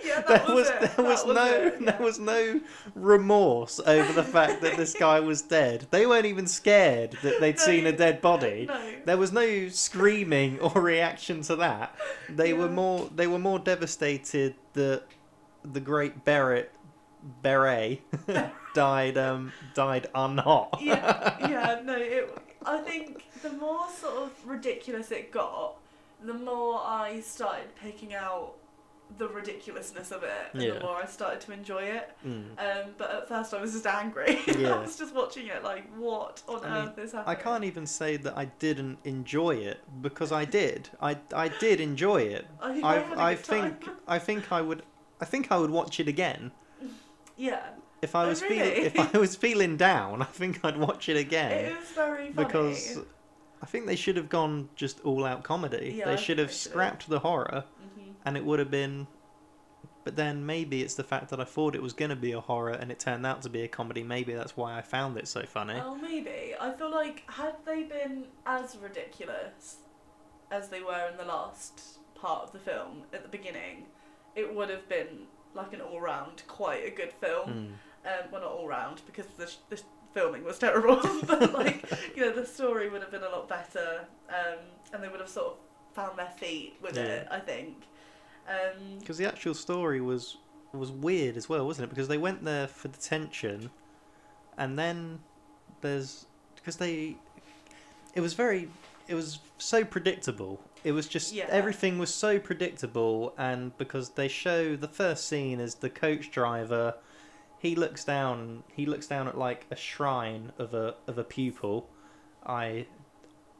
yeah, 0.04 0.20
that 0.20 0.46
there 0.46 0.54
was, 0.54 0.54
was, 0.54 0.68
there 0.68 0.78
that 0.80 0.98
was 0.98 1.24
was 1.24 1.34
no 1.34 1.46
it, 1.46 1.76
yeah. 1.80 1.90
there 1.92 2.04
was 2.04 2.18
no 2.18 2.60
remorse 2.94 3.80
over 3.80 4.12
the 4.12 4.22
fact 4.22 4.60
that 4.60 4.76
this 4.76 4.94
guy 4.94 5.18
was 5.18 5.40
dead. 5.40 5.86
They 5.90 6.06
weren't 6.06 6.26
even 6.26 6.46
scared 6.46 7.16
that 7.22 7.40
they'd 7.40 7.56
No, 7.56 7.62
seen 7.62 7.86
a 7.86 7.92
dead 7.92 8.20
body. 8.20 8.66
No. 8.68 8.92
There 9.06 9.16
was 9.16 9.32
no 9.32 9.68
screaming 9.68 10.60
or 10.60 10.80
reaction 10.80 11.40
to 11.42 11.56
that. 11.56 11.94
They 12.28 12.52
were 12.52 12.68
more 12.68 13.08
they 13.14 13.26
were 13.26 13.38
more 13.38 13.58
devastated 13.58 14.54
that 14.74 15.04
the 15.64 15.80
great 15.80 16.24
Barrett 16.24 16.72
beret 17.42 18.00
died 18.74 19.18
um 19.18 19.52
died 19.74 20.08
unhot. 20.14 20.80
yeah, 20.80 21.36
yeah, 21.48 21.80
no, 21.84 21.96
it. 21.96 22.36
I 22.64 22.78
think 22.78 23.24
the 23.42 23.50
more 23.50 23.88
sort 23.90 24.14
of 24.24 24.32
ridiculous 24.46 25.10
it 25.10 25.32
got, 25.32 25.76
the 26.24 26.34
more 26.34 26.80
I 26.84 27.20
started 27.20 27.74
picking 27.76 28.14
out 28.14 28.54
the 29.16 29.26
ridiculousness 29.26 30.10
of 30.12 30.22
it, 30.22 30.30
and 30.52 30.62
Yeah. 30.62 30.74
the 30.74 30.80
more 30.80 30.96
I 30.96 31.06
started 31.06 31.40
to 31.42 31.52
enjoy 31.52 31.82
it. 31.84 32.10
Mm. 32.26 32.50
Um, 32.58 32.90
but 32.98 33.10
at 33.10 33.26
first 33.28 33.54
I 33.54 33.60
was 33.60 33.72
just 33.72 33.86
angry. 33.86 34.38
Yeah. 34.58 34.74
I 34.74 34.80
was 34.80 34.98
just 34.98 35.14
watching 35.14 35.46
it 35.46 35.64
like, 35.64 35.90
what 35.96 36.42
on 36.46 36.62
I 36.64 36.80
mean, 36.80 36.88
earth 36.90 36.98
is 36.98 37.12
happening? 37.12 37.36
I 37.38 37.40
can't 37.40 37.64
even 37.64 37.86
say 37.86 38.18
that 38.18 38.36
I 38.36 38.46
didn't 38.58 38.98
enjoy 39.04 39.54
it 39.56 39.80
because 40.02 40.30
I 40.30 40.44
did. 40.44 40.90
I 41.00 41.16
I 41.34 41.48
did 41.48 41.80
enjoy 41.80 42.22
it. 42.22 42.46
I, 42.60 42.80
I, 42.80 42.94
I 42.96 42.98
had 42.98 43.18
a 43.18 43.20
I 43.20 43.34
good 43.34 43.44
think. 43.46 43.88
I 44.06 44.18
think 44.18 44.52
I 44.52 44.60
would 44.60 44.82
I 45.20 45.24
think 45.24 45.50
I 45.50 45.58
would 45.58 45.70
watch 45.70 45.98
it 46.00 46.08
again 46.08 46.52
Yeah, 47.36 47.60
if 48.02 48.14
I 48.14 48.24
Oh, 48.24 48.28
was 48.28 48.40
feeling 48.42 48.58
really? 48.60 48.80
if 48.86 49.14
I 49.14 49.18
was 49.18 49.36
feeling 49.36 49.76
down. 49.76 50.22
I 50.22 50.26
think 50.26 50.64
I'd 50.64 50.76
watch 50.76 51.08
it 51.08 51.16
again. 51.16 51.52
it 51.52 51.76
was 51.78 51.88
very 51.90 52.32
funny. 52.32 52.44
because 52.46 52.98
I 53.62 53.66
think 53.66 53.86
they 53.86 53.96
should 53.96 54.16
have 54.16 54.28
gone 54.28 54.68
just 54.76 55.00
all 55.04 55.24
out 55.24 55.42
comedy. 55.42 55.94
Yeah, 55.98 56.06
they 56.06 56.16
should 56.16 56.38
have 56.38 56.50
should 56.52 56.70
scrapped 56.70 57.08
the 57.08 57.18
horror, 57.20 57.64
Mhm. 57.98 58.12
and 58.24 58.36
it 58.36 58.44
would 58.44 58.58
have 58.60 58.70
been. 58.70 59.06
But 60.04 60.16
then 60.16 60.46
maybe 60.46 60.80
it's 60.82 60.94
the 60.94 61.04
fact 61.04 61.28
that 61.30 61.40
I 61.40 61.44
thought 61.44 61.74
it 61.74 61.82
was 61.82 61.92
going 61.92 62.08
to 62.10 62.16
be 62.16 62.32
a 62.32 62.40
horror 62.40 62.70
and 62.72 62.90
it 62.90 62.98
turned 62.98 63.26
out 63.26 63.42
to 63.42 63.50
be 63.50 63.62
a 63.62 63.68
comedy. 63.68 64.02
Maybe 64.02 64.32
that's 64.32 64.56
why 64.56 64.78
I 64.78 64.80
found 64.80 65.18
it 65.18 65.28
so 65.28 65.42
funny. 65.44 65.74
Oh, 65.84 65.96
maybe. 65.96 66.54
I 66.58 66.70
feel 66.72 66.90
like 66.90 67.24
had 67.30 67.56
they 67.66 67.82
been 67.82 68.24
as 68.46 68.76
ridiculous 68.80 69.76
as 70.50 70.70
they 70.70 70.80
were 70.80 71.08
in 71.10 71.18
the 71.18 71.24
last 71.26 71.98
part 72.14 72.42
of 72.44 72.52
the 72.52 72.58
film 72.58 73.02
at 73.12 73.22
the 73.22 73.28
beginning, 73.28 73.84
it 74.38 74.54
would 74.54 74.70
have 74.70 74.88
been 74.88 75.26
like 75.54 75.72
an 75.72 75.80
all-round 75.80 76.42
quite 76.46 76.86
a 76.86 76.90
good 76.90 77.12
film. 77.12 77.48
Mm. 78.04 78.10
Um, 78.10 78.30
well, 78.30 78.40
not 78.42 78.52
all-round 78.52 79.02
because 79.06 79.26
the 79.36 79.46
sh- 79.46 79.56
the 79.70 79.80
filming 80.14 80.44
was 80.44 80.58
terrible, 80.64 81.00
but 81.26 81.52
like 81.52 81.84
you 82.16 82.22
know 82.24 82.32
the 82.32 82.46
story 82.46 82.88
would 82.88 83.02
have 83.02 83.10
been 83.10 83.22
a 83.24 83.28
lot 83.28 83.48
better, 83.48 84.04
um, 84.28 84.58
and 84.92 85.02
they 85.02 85.08
would 85.08 85.20
have 85.20 85.28
sort 85.28 85.48
of 85.48 85.56
found 85.94 86.18
their 86.18 86.30
feet 86.42 86.76
with 86.80 86.96
Yeah. 86.96 87.02
it. 87.02 87.28
I 87.30 87.40
think. 87.40 87.74
Um, 88.48 88.98
Because 89.00 89.18
the 89.18 89.26
actual 89.26 89.54
story 89.54 90.00
was 90.00 90.38
was 90.72 90.90
weird 90.92 91.36
as 91.36 91.48
well, 91.48 91.66
wasn't 91.66 91.84
it? 91.86 91.90
Because 91.90 92.08
they 92.08 92.18
went 92.18 92.44
there 92.44 92.66
for 92.68 92.88
detention, 92.88 93.70
and 94.56 94.78
then 94.78 95.18
there's 95.80 96.26
because 96.56 96.76
they 96.76 97.16
it 98.14 98.20
was 98.20 98.34
very 98.34 98.68
it 99.08 99.14
was 99.14 99.38
so 99.58 99.84
predictable. 99.84 100.60
It 100.84 100.92
was 100.92 101.08
just 101.08 101.32
Yeah. 101.32 101.46
everything 101.48 101.98
was 101.98 102.14
so 102.14 102.38
predictable, 102.38 103.34
and 103.36 103.76
because 103.78 104.10
they 104.10 104.28
show 104.28 104.76
the 104.76 104.88
first 104.88 105.26
scene 105.26 105.58
is 105.60 105.76
the 105.76 105.90
coach 105.90 106.30
driver. 106.30 106.94
He 107.58 107.74
looks 107.74 108.04
down. 108.04 108.62
He 108.72 108.86
looks 108.86 109.06
down 109.08 109.26
at 109.26 109.36
like 109.36 109.66
a 109.70 109.76
shrine 109.76 110.52
of 110.58 110.74
a 110.74 110.94
of 111.08 111.18
a 111.18 111.24
pupil. 111.24 111.88
I 112.46 112.86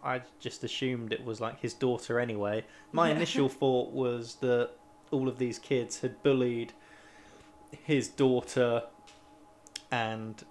I 0.05 0.23
just 0.39 0.63
assumed 0.63 1.13
it 1.13 1.25
was 1.25 1.41
like 1.41 1.59
his 1.61 1.75
daughter 1.75 2.21
anyway. 2.21 2.65
My 2.93 3.09
Yeah. 3.09 3.17
initial 3.21 3.49
thought 3.49 3.91
was 3.93 4.37
that 4.37 4.71
all 5.11 5.27
of 5.27 5.39
these 5.39 5.59
kids 5.59 6.01
had 6.01 6.23
bullied 6.23 6.73
his 7.85 8.07
daughter 8.09 8.85
and 9.91 10.45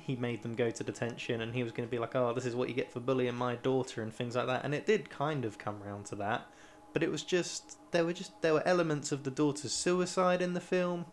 he 0.00 0.16
made 0.16 0.42
them 0.42 0.54
go 0.54 0.70
to 0.70 0.84
detention 0.84 1.40
and 1.42 1.54
he 1.54 1.62
was 1.62 1.72
going 1.72 1.86
to 1.86 1.90
be 1.90 1.98
like, 1.98 2.14
oh, 2.14 2.32
this 2.32 2.46
is 2.46 2.54
what 2.56 2.68
you 2.68 2.74
get 2.74 2.90
for 2.90 3.00
bullying 3.00 3.34
my 3.34 3.56
daughter 3.56 4.02
and 4.02 4.12
things 4.12 4.34
like 4.36 4.46
that. 4.46 4.64
And 4.64 4.74
it 4.74 4.86
did 4.86 5.10
kind 5.10 5.44
of 5.44 5.58
come 5.58 5.80
round 5.82 6.06
to 6.06 6.14
that. 6.16 6.46
But 6.92 7.02
it 7.02 7.10
was 7.10 7.22
just, 7.22 7.78
there 7.92 8.04
were 8.04 8.12
just, 8.12 8.40
there 8.42 8.54
were 8.54 8.66
elements 8.66 9.12
of 9.12 9.22
the 9.24 9.30
daughter's 9.30 9.72
suicide 9.72 10.40
in 10.42 10.54
the 10.54 10.60
film. 10.60 11.06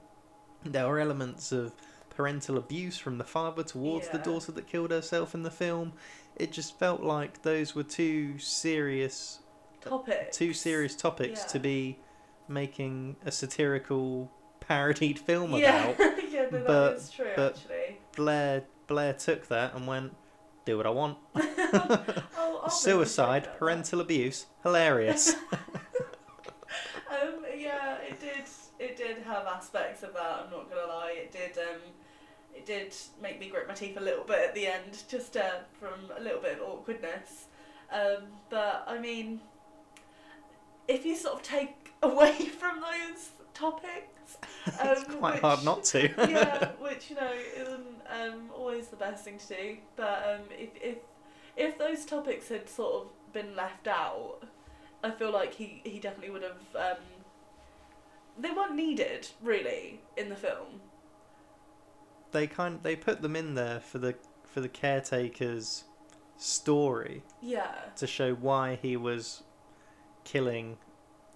There 0.63 0.88
were 0.88 1.00
elements 1.00 1.51
of 1.51 1.74
parental 2.09 2.57
abuse 2.57 2.98
from 2.98 3.17
the 3.17 3.24
father 3.24 3.63
towards 3.63 4.09
the 4.09 4.17
daughter 4.17 4.51
that 4.53 4.67
killed 4.67 4.91
herself 4.91 5.33
in 5.33 5.43
the 5.43 5.51
film. 5.51 5.93
It 6.36 6.51
just 6.51 6.77
felt 6.77 7.01
like 7.01 7.41
those 7.43 7.75
were 7.75 7.83
two 7.83 8.38
serious 8.39 9.39
topic. 9.81 10.31
two 10.33 10.53
serious 10.53 10.95
topics 10.95 11.43
to 11.45 11.59
be 11.59 11.98
making 12.50 13.15
a 13.25 13.31
satirical 13.31 14.30
parodied 14.60 15.17
film 15.19 15.53
Yeah, 15.53 15.89
about. 15.89 16.30
yeah, 16.30 16.41
no, 16.43 16.49
that 16.60 16.67
but- 16.67 16.93
is 16.97 17.10
true 17.10 17.27
but- 17.36 17.56
actually. 17.56 17.97
Blair 18.15 18.63
Blair 18.89 19.13
took 19.13 19.47
that 19.47 19.73
and 19.75 19.88
went, 19.88 20.15
"Do 20.65 20.75
what 20.75 20.86
I 20.86 20.89
want." 20.89 21.17
I'll- 21.36 21.43
I'll 22.38 22.62
make 22.63 22.65
a 22.65 22.69
Suicide, 22.71 23.47
parental 23.58 24.02
abuse, 24.02 24.47
hilarious. 24.63 25.34
Um, 27.10 27.43
yeah, 27.58 27.95
it 28.08 28.19
did. 28.19 28.43
It 28.78 28.95
did 28.95 29.23
have 29.23 29.47
aspects 29.47 30.04
of 30.04 30.13
that. 30.13 30.43
I'm 30.45 30.52
not 30.52 30.69
gonna 30.69 30.88
lie. 30.88 31.15
It 31.17 31.32
did. 31.32 31.58
Um, 31.58 31.82
it 32.56 32.65
did 32.65 32.93
make 33.21 33.39
me 33.39 33.49
grit 33.49 33.67
my 33.67 33.73
teeth 33.73 33.97
a 33.97 34.02
little 34.02 34.23
bit 34.23 34.39
at 34.39 34.54
the 34.54 34.67
end, 34.67 35.04
just 35.10 35.36
uh, 35.36 35.60
from 35.80 36.12
a 36.17 36.21
little 36.21 36.39
bit 36.41 36.60
of 36.60 36.67
awkwardness. 36.69 37.45
Um, 37.91 38.25
but 38.49 38.84
I 38.88 38.99
mean, 38.99 39.41
if 40.88 41.06
you 41.06 41.15
sort 41.15 41.36
of 41.36 41.41
take 41.41 41.91
away 42.04 42.34
from 42.34 42.80
those 42.82 43.30
topics, 43.60 44.38
um, 44.82 44.88
it's 44.89 45.04
quite 45.15 45.34
which- 45.36 45.41
hard 45.41 45.63
not 45.65 45.84
to. 45.86 46.02
yeah, 46.30 46.72
which 46.80 47.10
you 47.10 47.15
know 47.15 47.32
isn't 47.58 47.86
um, 48.10 48.50
always 48.56 48.88
the 48.88 48.95
best 48.95 49.24
thing 49.26 49.38
to 49.38 49.48
do. 49.48 49.78
But 49.95 50.24
um, 50.36 50.41
if 50.52 50.69
if 50.82 50.98
if 51.58 51.78
those 51.78 52.06
topics 52.06 52.50
had 52.50 52.69
sort 52.69 53.04
of 53.06 53.34
been 53.34 53.56
left 53.56 53.88
out, 53.88 54.38
I 55.04 55.12
feel 55.12 55.32
like 55.32 55.54
he 55.54 55.82
he 55.84 56.00
definitely 56.00 56.32
would 56.32 56.43
have. 56.43 56.76
Um, 56.98 57.04
they 58.38 58.52
weren't 58.52 58.76
needed 58.76 59.28
really 59.43 60.00
in 60.15 60.30
the 60.30 60.36
film. 60.36 60.80
they 62.32 62.48
kind 62.48 62.80
they 62.84 62.95
put 62.95 63.22
them 63.22 63.36
in 63.36 63.56
there 63.56 63.80
for 63.82 63.98
the 63.98 64.15
for 64.45 64.62
the 64.62 64.69
caretaker's 64.69 65.84
story 66.38 67.22
Yeah. 67.41 67.76
to 67.98 68.08
show 68.08 68.34
why 68.34 68.80
he 68.82 68.95
was 68.95 69.43
killing 70.24 70.78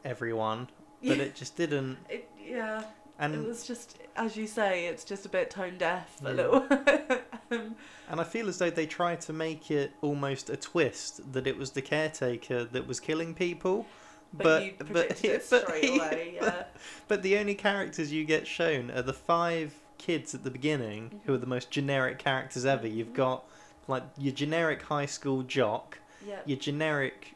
everyone, 0.05 0.69
but 1.07 1.17
it 1.19 1.35
just 1.35 1.55
didn't. 1.55 1.97
It, 2.09 2.29
yeah, 2.45 2.83
And 3.19 3.33
it 3.35 3.45
was 3.47 3.65
just 3.65 3.97
as 4.15 4.35
you 4.37 4.47
say, 4.47 4.85
it's 4.87 5.03
just 5.03 5.25
a 5.25 5.29
bit 5.29 5.49
tone 5.49 5.77
deaf 5.77 6.17
a 6.23 6.31
little. 6.33 6.65
um, 7.51 7.75
And 8.09 8.19
I 8.19 8.23
feel 8.23 8.47
as 8.49 8.57
though 8.59 8.69
they 8.69 8.85
tried 8.85 9.21
to 9.21 9.33
make 9.33 9.71
it 9.71 9.91
almost 10.01 10.49
a 10.49 10.57
twist 10.57 11.33
that 11.33 11.47
it 11.47 11.57
was 11.57 11.71
the 11.71 11.81
caretaker 11.81 12.63
that 12.65 12.85
was 12.87 12.99
killing 12.99 13.33
people. 13.33 13.85
but, 14.33 14.61
it 14.79 14.93
but 14.93 15.17
straight 15.17 15.83
he- 15.83 15.97
away. 15.99 16.33
Yeah. 16.35 16.63
But 17.07 17.23
the 17.23 17.37
only 17.37 17.55
characters 17.55 18.11
you 18.11 18.23
get 18.25 18.45
shown 18.47 18.91
are 18.91 19.01
the 19.01 19.13
five 19.13 19.73
kids 19.97 20.35
at 20.35 20.43
the 20.43 20.51
beginning, 20.51 21.21
who 21.25 21.33
are 21.33 21.37
the 21.37 21.47
most 21.47 21.71
generic 21.71 22.19
characters 22.19 22.65
ever. 22.65 22.87
You've 22.87 23.13
got 23.13 23.45
like 23.87 24.03
your 24.17 24.33
generic 24.33 24.81
high 24.83 25.05
school 25.07 25.43
jock, 25.43 25.99
Yeah. 26.27 26.39
your 26.45 26.57
generic 26.59 27.35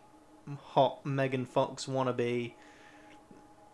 hot 0.62 1.06
Megan 1.06 1.46
Fox 1.46 1.86
wannabe, 1.86 2.54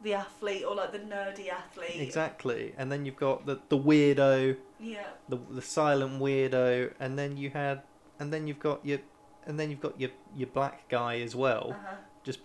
The 0.03 0.13
athlete 0.15 0.63
or 0.67 0.75
like 0.75 0.91
the 0.91 0.99
nerdy 0.99 1.49
athlete. 1.49 1.95
exactly, 2.01 2.73
and 2.77 2.91
then 2.91 3.05
you've 3.05 3.15
got 3.15 3.45
the 3.45 3.59
the 3.69 3.77
weirdo, 3.77 4.57
Yeah. 4.79 5.05
the 5.29 5.37
the 5.49 5.61
silent 5.61 6.21
weirdo, 6.21 6.93
and 6.99 7.17
then 7.17 7.37
you 7.37 7.49
had, 7.51 7.81
and 8.19 8.31
then 8.33 8.45
you've 8.47 8.59
got 8.59 8.85
your, 8.85 8.99
and 9.47 9.57
then 9.59 9.69
you've 9.69 9.79
got 9.81 9.99
your 9.99 10.09
your 10.35 10.47
black 10.49 10.89
guy 10.89 11.19
as 11.21 11.35
well. 11.35 11.71
Uh-huh. 11.71 11.95
Just 12.25 12.39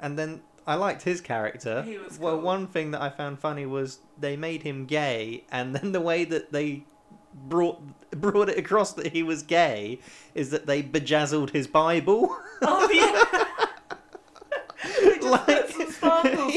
and 0.00 0.16
then 0.18 0.42
I 0.64 0.76
liked 0.76 1.02
his 1.02 1.20
character. 1.20 1.82
He 1.82 1.98
was 1.98 2.18
Well, 2.20 2.34
cool. 2.36 2.42
one 2.44 2.66
thing 2.68 2.92
that 2.92 3.02
I 3.02 3.10
found 3.10 3.40
funny 3.40 3.66
was 3.66 3.98
they 4.18 4.36
made 4.36 4.62
him 4.62 4.86
gay, 4.86 5.44
and 5.50 5.74
then 5.74 5.90
the 5.90 6.00
way 6.00 6.24
that 6.24 6.52
they 6.52 6.84
brought 7.34 7.80
brought 8.12 8.48
it 8.48 8.58
across 8.58 8.92
that 8.92 9.08
he 9.08 9.22
was 9.24 9.42
gay 9.42 9.98
is 10.36 10.50
that 10.50 10.66
they 10.66 10.82
bejazzled 10.82 11.50
his 11.50 11.66
Bible. 11.66 12.28
Oh 12.62 12.88
yeah. 12.92 13.44
Like- 15.22 15.70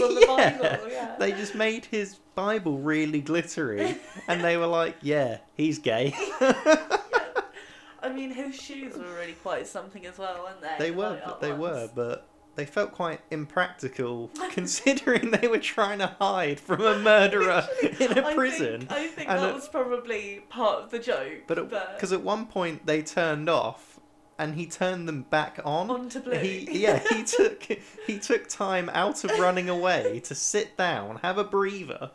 on 0.01 0.15
the 0.15 0.21
Yeah. 0.27 0.57
Bible. 0.57 0.89
Yeah. 0.89 1.15
they 1.19 1.31
just 1.31 1.55
made 1.55 1.85
his 1.85 2.15
Bible 2.35 2.77
really 2.79 3.21
glittery, 3.21 3.95
and 4.27 4.43
they 4.43 4.57
were 4.57 4.67
like, 4.67 4.95
"Yeah, 5.01 5.37
he's 5.55 5.79
gay." 5.79 6.13
I 8.01 8.11
mean, 8.13 8.29
his 8.31 8.55
shoes 8.55 8.95
were 8.95 9.13
really 9.15 9.33
quite 9.41 9.67
something 9.67 10.05
as 10.05 10.17
well, 10.17 10.43
weren't 10.43 10.61
they? 10.61 10.75
they 10.85 10.91
were, 10.91 11.19
up 11.25 11.41
they 11.41 11.51
ones. 11.53 11.61
were, 11.61 11.89
but. 11.95 12.27
They 12.55 12.65
felt 12.65 12.93
quite 12.93 13.19
impractical, 13.31 14.31
considering 14.51 15.31
they 15.31 15.49
were 15.49 15.59
trying 15.59 15.99
to 15.99 16.07
hide 16.07 16.57
from 16.57 16.85
a 16.85 16.97
murderer 16.99 17.67
in 17.99 18.17
a 18.17 18.25
I 18.27 18.33
prison. 18.33 18.79
Think, 18.87 18.91
I 18.93 19.07
think 19.07 19.27
that 19.27 19.53
was 19.53 19.67
probably 19.67 20.41
part 20.47 20.83
of 20.83 20.89
the 20.89 20.99
joke. 20.99 21.39
But 21.47 21.69
because 21.69 22.13
at 22.13 22.21
one 22.21 22.45
point 22.45 22.85
they 22.85 23.01
turned 23.01 23.49
off, 23.49 23.94
and 24.37 24.55
he 24.55 24.65
turned 24.65 25.07
them 25.07 25.23
back 25.23 25.59
on. 25.63 25.89
Onto 25.89 26.19
blue. 26.19 26.37
He 26.37 26.81
yeah 26.83 27.01
he 27.09 27.23
took 27.25 27.63
he 28.05 28.19
took 28.19 28.47
time 28.47 28.89
out 28.93 29.23
of 29.23 29.31
running 29.39 29.69
away 29.69 30.21
to 30.25 30.35
sit 30.35 30.77
down, 30.77 31.17
have 31.17 31.37
a 31.37 31.43
breather. 31.43 32.11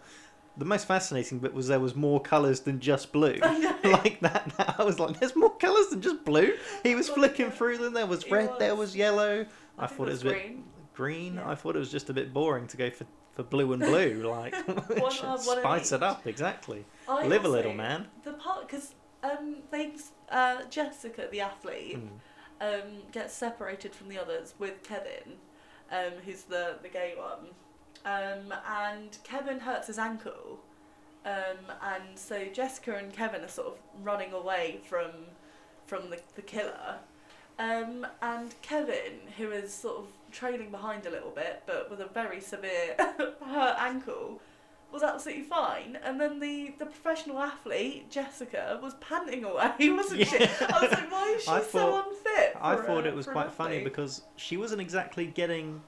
The 0.56 0.64
most 0.64 0.86
fascinating 0.86 1.38
bit 1.38 1.54
was 1.54 1.68
there 1.68 1.80
was 1.80 1.94
more 1.94 2.20
colours 2.20 2.60
than 2.60 2.80
just 2.80 3.12
blue. 3.12 3.38
I 3.42 3.58
know. 3.58 3.76
like 3.90 4.20
that, 4.20 4.52
I 4.78 4.84
was 4.84 4.98
like, 4.98 5.18
"There's 5.18 5.36
more 5.36 5.54
colours 5.56 5.88
than 5.88 6.02
just 6.02 6.24
blue." 6.24 6.54
He 6.82 6.94
was 6.94 7.08
oh 7.08 7.14
flicking 7.14 7.46
yeah. 7.46 7.52
through 7.52 7.78
them. 7.78 7.94
There 7.94 8.06
was 8.06 8.24
He 8.24 8.32
red. 8.32 8.50
There 8.58 8.74
was. 8.74 8.90
was 8.90 8.96
yellow. 8.96 9.46
I, 9.78 9.86
think 9.86 9.98
thought 9.98 10.08
it 10.08 10.12
was 10.12 10.20
a 10.22 10.24
bit 10.24 10.32
green. 10.32 10.64
green. 10.92 11.34
Yeah. 11.36 11.50
I 11.50 11.54
thought 11.54 11.76
it 11.76 11.78
was 11.78 11.90
just 11.90 12.10
a 12.10 12.12
bit 12.12 12.34
boring 12.34 12.66
to 12.68 12.76
go 12.76 12.90
for 12.90 13.06
for 13.32 13.44
blue 13.44 13.72
and 13.72 13.82
blue, 13.82 14.28
like 14.28 14.54
One 14.66 15.16
of 15.22 15.40
spice 15.40 15.92
it 15.92 16.02
up 16.02 16.26
exactly. 16.26 16.84
I 17.08 17.26
Live 17.26 17.44
a 17.44 17.48
little, 17.48 17.74
man. 17.74 18.06
The 18.24 18.32
part 18.32 18.66
because 18.66 18.94
um 19.22 19.56
they 19.70 19.92
uh 20.30 20.62
Jessica 20.70 21.28
the 21.30 21.40
athlete 21.40 21.98
Mm. 21.98 22.10
um 22.82 23.02
gets 23.12 23.34
separated 23.34 23.94
from 23.94 24.08
the 24.08 24.18
others 24.18 24.54
with 24.58 24.82
Kevin, 24.82 25.38
um 25.90 26.12
who's 26.24 26.42
the 26.42 26.76
the 26.82 26.88
gay 26.88 27.14
one, 27.16 27.48
um 28.04 28.52
and 28.68 29.18
Kevin 29.24 29.60
hurts 29.60 29.86
his 29.88 29.98
ankle, 29.98 30.60
um 31.24 31.58
and 31.82 32.18
so 32.18 32.46
Jessica 32.46 32.96
and 32.96 33.12
Kevin 33.12 33.42
are 33.42 33.48
sort 33.48 33.68
of 33.68 33.78
running 34.02 34.32
away 34.32 34.80
from 34.84 35.10
from 35.86 36.10
the 36.10 36.20
the 36.36 36.42
killer. 36.42 36.96
Um, 37.58 38.06
and 38.22 38.54
Kevin, 38.62 39.20
who 39.36 39.50
is 39.50 39.70
sort 39.74 39.98
of 39.98 40.06
trailing 40.32 40.70
behind 40.70 41.04
a 41.04 41.10
little 41.10 41.28
bit, 41.30 41.62
but 41.66 41.90
with 41.90 42.00
a 42.00 42.06
very 42.06 42.40
severe 42.40 42.94
hurt 42.98 43.76
ankle, 43.78 44.40
was 44.92 45.02
absolutely 45.02 45.44
fine. 45.44 45.98
And 46.04 46.20
then 46.20 46.40
the, 46.40 46.74
the 46.78 46.86
professional 46.86 47.38
athlete, 47.40 48.10
Jessica, 48.10 48.78
was 48.82 48.94
panting 48.94 49.44
away, 49.44 49.72
wasn't 49.90 50.26
she? 50.26 50.36
I 50.38 50.78
was 50.82 50.90
like, 50.90 51.10
why 51.12 51.34
is 51.36 51.42
she 51.44 51.50
I 51.50 51.60
so 51.60 51.64
thought- 51.64 52.06
unfit? 52.08 52.56
I 52.60 52.76
thought 52.76 53.04
a- 53.04 53.08
it 53.08 53.14
was 53.14 53.26
quite 53.26 53.52
funny 53.52 53.82
because 53.84 54.22
she 54.36 54.56
wasn't 54.56 54.80
exactly 54.80 55.26
getting 55.26 55.82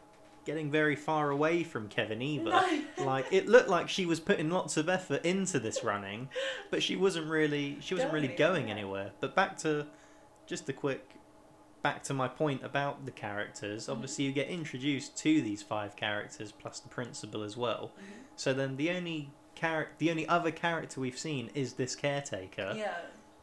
getting 0.44 0.72
very 0.72 0.96
far 0.96 1.30
away 1.30 1.62
from 1.62 1.86
Kevin 1.88 2.20
either. 2.20 2.50
No. 2.50 2.82
like 3.04 3.26
it 3.30 3.48
looked 3.48 3.68
like 3.68 3.88
she 3.88 4.06
was 4.06 4.18
putting 4.18 4.50
lots 4.50 4.76
of 4.76 4.88
effort 4.88 5.24
into 5.24 5.60
this 5.60 5.84
running, 5.84 6.28
but 6.70 6.82
she 6.82 6.96
wasn't 6.96 7.28
really 7.28 7.76
she 7.80 7.94
wasn't 7.94 8.12
really 8.12 8.26
Going 8.28 8.38
going 8.38 8.70
anywhere. 8.70 9.00
anywhere. 9.02 9.10
But 9.20 9.34
back 9.36 9.56
to 9.58 9.86
just 10.46 10.68
a 10.68 10.72
quick 10.72 11.08
back 11.82 12.02
to 12.04 12.14
my 12.14 12.28
point 12.28 12.62
about 12.64 13.04
the 13.04 13.10
characters. 13.10 13.82
Mm-hmm. 13.84 13.92
Obviously, 13.92 14.24
you 14.24 14.32
get 14.32 14.48
introduced 14.48 15.16
to 15.18 15.40
these 15.42 15.62
five 15.62 15.96
characters 15.96 16.52
plus 16.52 16.80
the 16.80 16.88
principal 16.88 17.42
as 17.42 17.56
well. 17.56 17.92
Mm-hmm. 17.94 18.12
So 18.36 18.54
then 18.54 18.76
the 18.76 18.90
only 18.90 19.30
char- 19.54 19.88
the 19.98 20.10
only 20.10 20.26
other 20.28 20.50
character 20.50 21.00
we've 21.00 21.18
seen 21.18 21.50
is 21.54 21.74
this 21.74 21.94
caretaker 21.94 22.74
Yeah. 22.76 22.94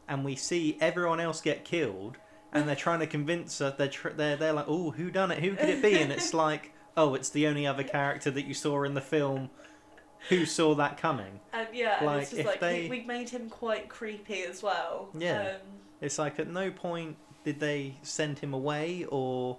and 0.08 0.24
we 0.24 0.36
see 0.36 0.76
everyone 0.80 1.20
else 1.20 1.40
get 1.40 1.64
killed, 1.64 2.16
and 2.52 2.68
they're 2.68 2.74
trying 2.76 3.00
to 3.00 3.06
convince 3.06 3.58
her. 3.58 3.74
They're 3.76 3.88
tr- 3.88 4.08
they're 4.10 4.36
they're 4.36 4.52
like, 4.52 4.66
oh, 4.68 4.90
who 4.90 5.10
done 5.10 5.30
it? 5.30 5.38
Who 5.42 5.54
could 5.54 5.68
it 5.68 5.82
be? 5.82 5.98
And 6.00 6.10
it's 6.10 6.34
like, 6.46 6.72
oh, 6.96 7.14
it's 7.14 7.30
the 7.30 7.46
only 7.46 7.66
other 7.66 7.84
character 7.84 8.30
that 8.32 8.46
you 8.46 8.54
saw 8.54 8.82
in 8.84 8.94
the 8.94 9.00
film. 9.00 9.50
Who 10.28 10.44
saw 10.44 10.74
that 10.74 10.98
coming? 10.98 11.40
And 11.52 11.68
yeah, 11.72 11.96
and 11.98 12.06
Like, 12.06 12.22
it's 12.22 12.30
just 12.30 12.40
if 12.40 12.46
like 12.46 12.60
they- 12.60 12.88
we, 12.90 13.00
we 13.00 13.06
made 13.06 13.28
him 13.30 13.48
quite 13.48 13.88
creepy 13.88 14.42
as 14.42 14.62
well. 14.62 15.08
Yeah. 15.16 15.52
Um, 15.54 15.60
It's 16.02 16.18
like 16.18 16.38
at 16.38 16.48
no 16.48 16.70
point 16.70 17.16
did 17.44 17.60
they 17.60 17.94
send 18.02 18.38
him 18.40 18.52
away, 18.54 19.04
or 19.08 19.58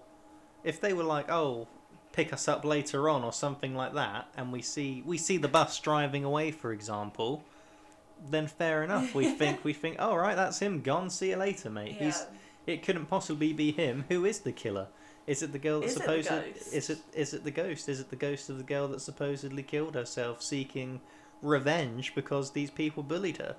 if 0.64 0.80
they 0.80 0.94
were 0.94 1.04
like, 1.04 1.30
oh, 1.30 1.68
pick 2.12 2.32
us 2.34 2.48
up 2.48 2.64
later 2.66 3.10
on, 3.10 3.24
or 3.24 3.34
something 3.34 3.76
like 3.76 3.94
that, 3.94 4.28
and 4.36 4.52
we 4.52 4.62
see 4.62 5.02
we 5.06 5.18
see 5.18 5.38
the 5.38 5.48
bus 5.48 5.80
driving 5.80 6.24
away, 6.24 6.52
for 6.52 6.72
example. 6.72 7.44
Then 8.30 8.46
fair 8.48 8.84
enough. 8.84 9.16
We 9.16 9.32
think 9.36 9.64
we 9.64 9.74
think, 9.74 10.00
all 10.00 10.18
right, 10.18 10.36
that's 10.36 10.60
him 10.60 10.82
gone. 10.82 11.10
See 11.10 11.30
you 11.30 11.38
later, 11.38 11.70
mate. 11.70 11.96
yeah. 12.00 12.06
He's 12.06 12.26
It 12.68 12.84
couldn't 12.84 13.08
possibly 13.08 13.52
be 13.54 13.72
him. 13.72 14.06
Who 14.10 14.26
is 14.26 14.40
the 14.40 14.52
killer? 14.52 14.88
Is 15.28 15.42
it 15.44 15.52
the 15.52 15.60
girl 15.60 15.82
that 15.82 15.88
Is 15.88 15.94
it 15.94 16.00
the 16.00 16.02
supposed 16.02 16.30
ghost? 16.30 16.74
is 16.74 16.90
it 16.90 17.00
is 17.14 17.34
it 17.34 17.44
the 17.44 17.52
ghost? 17.52 17.90
Is 17.90 18.00
it 18.00 18.10
the 18.10 18.16
ghost 18.16 18.50
of 18.50 18.58
the 18.58 18.64
girl 18.64 18.88
that 18.90 19.02
supposedly 19.02 19.64
killed 19.64 19.96
herself 19.96 20.42
seeking 20.44 21.02
revenge 21.42 22.14
because 22.14 22.52
these 22.52 22.70
people 22.70 23.02
bullied 23.04 23.38
her? 23.38 23.56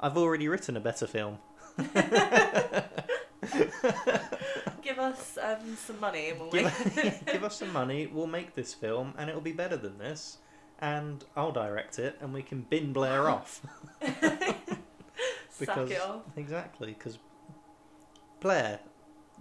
I've 0.00 0.16
already 0.16 0.48
written 0.48 0.76
a 0.76 0.80
better 0.80 1.06
film. 1.06 1.38
Give 4.82 4.98
us 4.98 5.38
um, 5.42 5.76
some 5.76 6.00
money 6.00 6.30
and 6.30 6.40
we'll 6.40 6.50
Give, 6.50 6.96
make 6.96 7.26
give 7.32 7.44
us 7.44 7.56
some 7.58 7.72
money, 7.72 8.06
we'll 8.06 8.26
make 8.26 8.54
this 8.54 8.74
film 8.74 9.14
and 9.18 9.28
it'll 9.28 9.40
be 9.42 9.52
better 9.52 9.76
than 9.76 9.98
this. 9.98 10.38
And 10.80 11.22
I'll 11.36 11.52
direct 11.52 11.98
it 11.98 12.16
and 12.20 12.32
we 12.32 12.42
can 12.42 12.62
bin 12.62 12.92
Blair 12.92 13.28
off. 13.30 13.60
it 14.00 15.68
off. 15.68 16.22
exactly 16.36 16.88
because 16.94 17.18
Blair, 18.40 18.80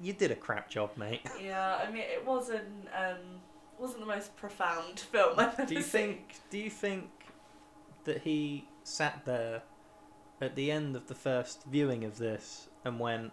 you 0.02 0.14
did 0.14 0.32
a 0.32 0.36
crap 0.36 0.70
job, 0.70 0.92
mate. 0.98 1.22
Yeah, 1.42 1.80
I 1.86 1.90
mean 1.90 2.04
it 2.04 2.26
wasn't 2.26 2.88
um 2.98 3.40
wasn't 3.78 4.02
the 4.02 4.06
most 4.08 4.36
profound 4.36 5.00
film 5.00 5.40
I've 5.40 5.54
ever 5.60 5.66
Do 5.66 5.76
you 5.76 5.82
seen. 5.82 5.92
think? 5.92 6.36
Do 6.50 6.58
you 6.58 6.70
think 6.70 7.10
that 8.04 8.22
he 8.22 8.68
sat 8.84 9.22
there 9.26 9.62
at 10.42 10.56
the 10.56 10.72
end 10.72 10.96
of 10.96 11.08
the 11.08 11.16
first 11.16 11.64
viewing 11.66 12.04
of 12.04 12.18
this 12.18 12.68
and 12.84 13.00
went, 13.00 13.32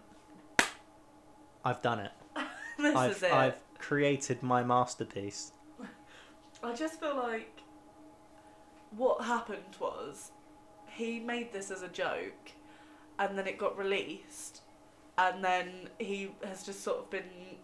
"I've 1.67 1.81
done 1.81 1.99
it. 1.99 2.11
this 2.79 2.95
I've 2.95 3.11
is 3.11 3.23
it. 3.23 3.31
I've 3.33 3.59
created 3.79 4.41
my 4.43 4.63
masterpiece." 4.63 5.51
I 6.63 6.73
just 6.73 6.99
feel 6.99 7.15
like 7.15 7.61
what 8.95 9.23
happened 9.23 9.75
was 9.79 10.31
he 10.87 11.19
made 11.19 11.53
this 11.53 11.69
as 11.69 11.81
a 11.83 11.87
joke 11.87 12.51
and 13.19 13.37
then 13.37 13.45
it 13.47 13.57
got 13.57 13.77
released 13.77 14.61
and 15.17 15.43
then 15.43 15.89
he 15.99 16.31
has 16.43 16.63
just 16.65 16.83
sort 16.83 16.97
of 16.99 17.09
been 17.11 17.57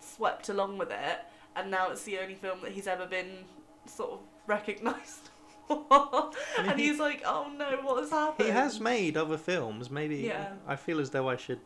swept 0.00 0.48
along 0.50 0.76
with 0.78 0.90
it 0.90 1.20
and 1.56 1.70
now 1.70 1.90
it's 1.90 2.02
the 2.02 2.18
only 2.18 2.34
film 2.34 2.60
that 2.62 2.72
he's 2.72 2.86
ever 2.86 3.06
been 3.06 3.44
sort 3.86 4.12
of 4.12 4.18
recognised 4.46 5.30
for. 5.68 6.30
and 6.58 6.78
he- 6.78 6.88
he's 6.88 6.98
like, 6.98 7.22
oh 7.24 7.50
no, 7.56 7.78
what 7.82 8.00
has 8.00 8.10
happened? 8.10 8.46
He 8.46 8.52
has 8.52 8.78
made 8.80 9.16
other 9.16 9.38
films. 9.38 9.90
Maybe 9.90 10.16
Yeah. 10.16 10.52
I 10.66 10.76
feel 10.76 11.00
as 11.00 11.10
though 11.10 11.28
I 11.30 11.36
should. 11.36 11.60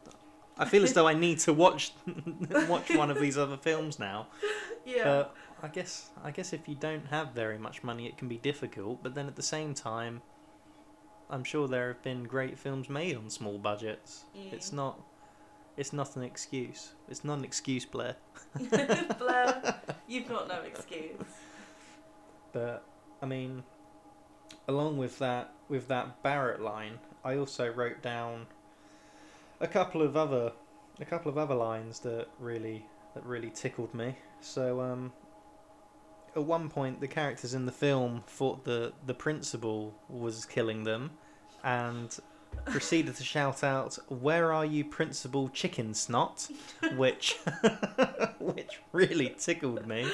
I 0.58 0.64
feel 0.66 0.82
as 0.84 0.92
though 0.92 1.08
I 1.08 1.14
need 1.14 1.38
to 1.40 1.52
watch 1.52 1.92
watch 2.68 2.94
one 2.94 3.10
of 3.10 3.18
these 3.20 3.38
other 3.38 3.56
films 3.56 3.98
now. 3.98 4.26
Yeah. 4.84 5.04
But 5.04 5.34
I 5.62 5.68
guess 5.68 6.10
I 6.22 6.30
guess 6.30 6.52
if 6.52 6.68
you 6.68 6.74
don't 6.74 7.06
have 7.06 7.32
very 7.32 7.58
much 7.58 7.82
money, 7.82 8.06
it 8.06 8.16
can 8.18 8.28
be 8.28 8.36
difficult. 8.38 9.02
But 9.02 9.14
then 9.14 9.26
at 9.26 9.36
the 9.36 9.42
same 9.42 9.74
time, 9.74 10.20
I'm 11.30 11.44
sure 11.44 11.66
there 11.68 11.88
have 11.88 12.02
been 12.02 12.24
great 12.24 12.58
films 12.58 12.88
made 12.90 13.16
on 13.16 13.30
small 13.30 13.58
budgets. 13.58 14.24
It's 14.34 14.70
Mm. 14.70 14.74
not. 14.74 15.00
It's 15.76 15.92
not 15.94 16.16
an 16.16 16.22
excuse. 16.22 16.92
It's 17.08 17.24
not 17.24 17.38
an 17.38 17.44
excuse, 17.44 17.86
Blair. 17.86 18.16
Blair, 19.18 19.80
you've 20.06 20.28
got 20.28 20.46
no 20.48 20.60
excuse. 20.60 21.16
But 22.52 22.84
I 23.22 23.26
mean, 23.26 23.62
along 24.68 24.98
with 24.98 25.18
that, 25.20 25.54
with 25.70 25.88
that 25.88 26.22
Barrett 26.22 26.60
line, 26.60 26.98
I 27.24 27.36
also 27.36 27.72
wrote 27.72 28.02
down 28.02 28.46
a 29.62 29.68
couple 29.68 30.02
of 30.02 30.16
other, 30.16 30.52
a 31.00 31.04
couple 31.04 31.30
of 31.30 31.38
other 31.38 31.54
lines 31.54 32.00
that 32.00 32.26
really, 32.38 32.84
that 33.14 33.24
really 33.24 33.50
tickled 33.50 33.94
me. 33.94 34.16
So, 34.40 34.80
um, 34.80 35.12
at 36.36 36.42
one 36.42 36.68
point, 36.68 37.00
the 37.00 37.08
characters 37.08 37.54
in 37.54 37.64
the 37.64 37.72
film 37.72 38.24
thought 38.26 38.64
the 38.64 38.92
the 39.06 39.14
principal 39.14 39.94
was 40.08 40.44
killing 40.44 40.82
them, 40.84 41.12
and 41.62 42.18
proceeded 42.66 43.14
to 43.16 43.24
shout 43.24 43.62
out, 43.62 43.98
"Where 44.08 44.52
are 44.52 44.64
you, 44.66 44.84
Principal 44.84 45.48
Chicken 45.48 45.94
Snot?" 45.94 46.50
which, 46.96 47.38
which 48.38 48.80
really 48.92 49.34
tickled 49.38 49.86
me. 49.86 50.10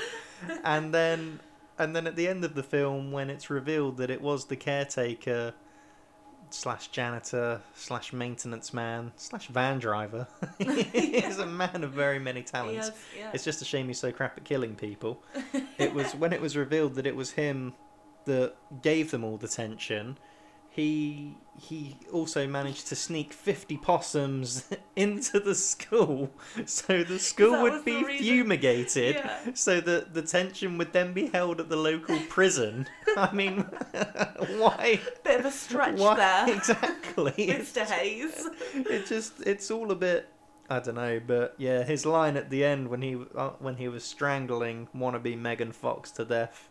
And 0.62 0.92
then 0.92 1.40
and 1.78 1.94
then 1.94 2.06
at 2.06 2.16
the 2.16 2.28
end 2.28 2.44
of 2.44 2.54
the 2.54 2.62
film, 2.62 3.12
when 3.12 3.30
it's 3.30 3.48
revealed 3.48 3.96
that 3.98 4.11
it 4.11 4.20
was 4.20 4.46
the 4.46 4.56
caretaker 4.56 5.54
slash 6.50 6.88
janitor 6.88 7.61
slash 7.74 8.12
maintenance 8.12 8.72
man 8.72 9.12
slash 9.16 9.48
van 9.48 9.78
driver, 9.78 10.26
he's 10.58 11.38
a 11.38 11.46
man 11.46 11.84
of 11.84 11.92
very 11.92 12.18
many 12.18 12.42
talents. 12.42 12.90
yeah. 13.16 13.30
It's 13.32 13.44
just 13.44 13.62
a 13.62 13.64
shame 13.64 13.88
he's 13.88 13.98
so 13.98 14.12
crap 14.12 14.37
at 14.37 14.44
killing 14.44 14.74
people. 14.74 15.22
it 15.78 15.92
was 15.94 16.14
when 16.14 16.32
it 16.32 16.40
was 16.40 16.56
revealed 16.56 16.94
that 16.96 17.06
it 17.06 17.16
was 17.16 17.32
him 17.32 17.74
that 18.24 18.54
gave 18.82 19.11
them 19.11 19.24
all 19.24 19.37
the 19.37 19.48
tension. 19.48 20.18
He 20.78 21.34
he 21.60 21.96
also 22.12 22.46
managed 22.46 22.86
to 22.86 22.94
sneak 22.94 23.32
fifty 23.32 23.76
possums 23.76 24.68
into 24.96 25.40
the 25.40 25.56
school, 25.56 26.30
so 26.66 27.02
the 27.02 27.18
school 27.18 27.62
would 27.62 27.84
be 27.84 28.00
fumigated, 28.18 29.16
Yeah. 29.16 29.38
so 29.54 29.80
that 29.80 30.14
the 30.14 30.22
tension 30.22 30.78
would 30.78 30.92
then 30.92 31.12
be 31.12 31.26
held 31.30 31.58
at 31.58 31.68
the 31.68 31.74
local 31.76 32.16
prison. 32.28 32.86
I 33.16 33.32
mean, 33.32 33.62
why? 34.62 35.00
Bit 35.24 35.40
of 35.40 35.46
a 35.46 35.50
stretch 35.50 35.98
why 35.98 36.14
there, 36.14 36.56
exactly? 36.56 37.32
Mr. 37.32 37.84
Hayes. 37.84 38.48
it 38.74 39.06
just 39.06 39.40
it's 39.44 39.72
all 39.72 39.90
a 39.90 39.96
bit 39.96 40.28
I 40.70 40.78
don't 40.78 40.94
know, 40.94 41.20
but 41.26 41.56
yeah, 41.58 41.82
his 41.82 42.06
line 42.06 42.36
at 42.36 42.50
the 42.50 42.62
end 42.62 42.86
when 42.88 43.02
he 43.02 43.16
uh, 43.34 43.50
when 43.58 43.78
he 43.78 43.88
was 43.88 44.04
strangling 44.04 44.86
wannabe 44.94 45.36
Megan 45.36 45.72
Fox 45.72 46.12
to 46.12 46.24
death, 46.24 46.68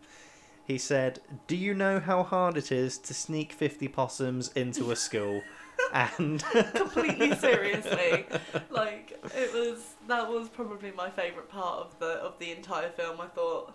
he 0.68 0.76
said, 0.78 1.20
"Do 1.46 1.56
you 1.56 1.72
know 1.74 1.98
how 1.98 2.22
hard 2.22 2.58
it 2.58 2.70
is 2.70 2.98
to 2.98 3.14
sneak 3.14 3.52
fifty 3.52 3.88
possums 3.88 4.52
into 4.52 4.92
a 4.92 4.96
school?" 4.96 5.42
and 5.94 6.44
completely 6.74 7.34
seriously. 7.34 8.26
Like 8.70 9.18
it 9.34 9.52
was 9.52 9.94
that 10.06 10.28
was 10.28 10.48
probably 10.48 10.92
my 10.92 11.10
favourite 11.10 11.48
part 11.48 11.78
of 11.80 11.98
the 11.98 12.12
of 12.20 12.38
the 12.38 12.52
entire 12.52 12.90
film. 12.90 13.20
I 13.20 13.26
thought 13.26 13.74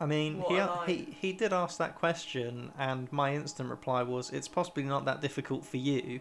I 0.00 0.06
mean, 0.06 0.44
he, 0.48 0.60
he 0.86 1.16
he 1.20 1.32
did 1.32 1.52
ask 1.52 1.78
that 1.78 1.94
question, 1.94 2.72
and 2.78 3.10
my 3.12 3.34
instant 3.34 3.70
reply 3.70 4.02
was, 4.02 4.30
"It's 4.30 4.48
possibly 4.48 4.82
not 4.82 5.04
that 5.06 5.22
difficult 5.22 5.64
for 5.64 5.78
you, 5.78 6.20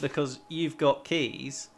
because 0.00 0.40
you've 0.48 0.76
got 0.76 1.04
keys, 1.04 1.70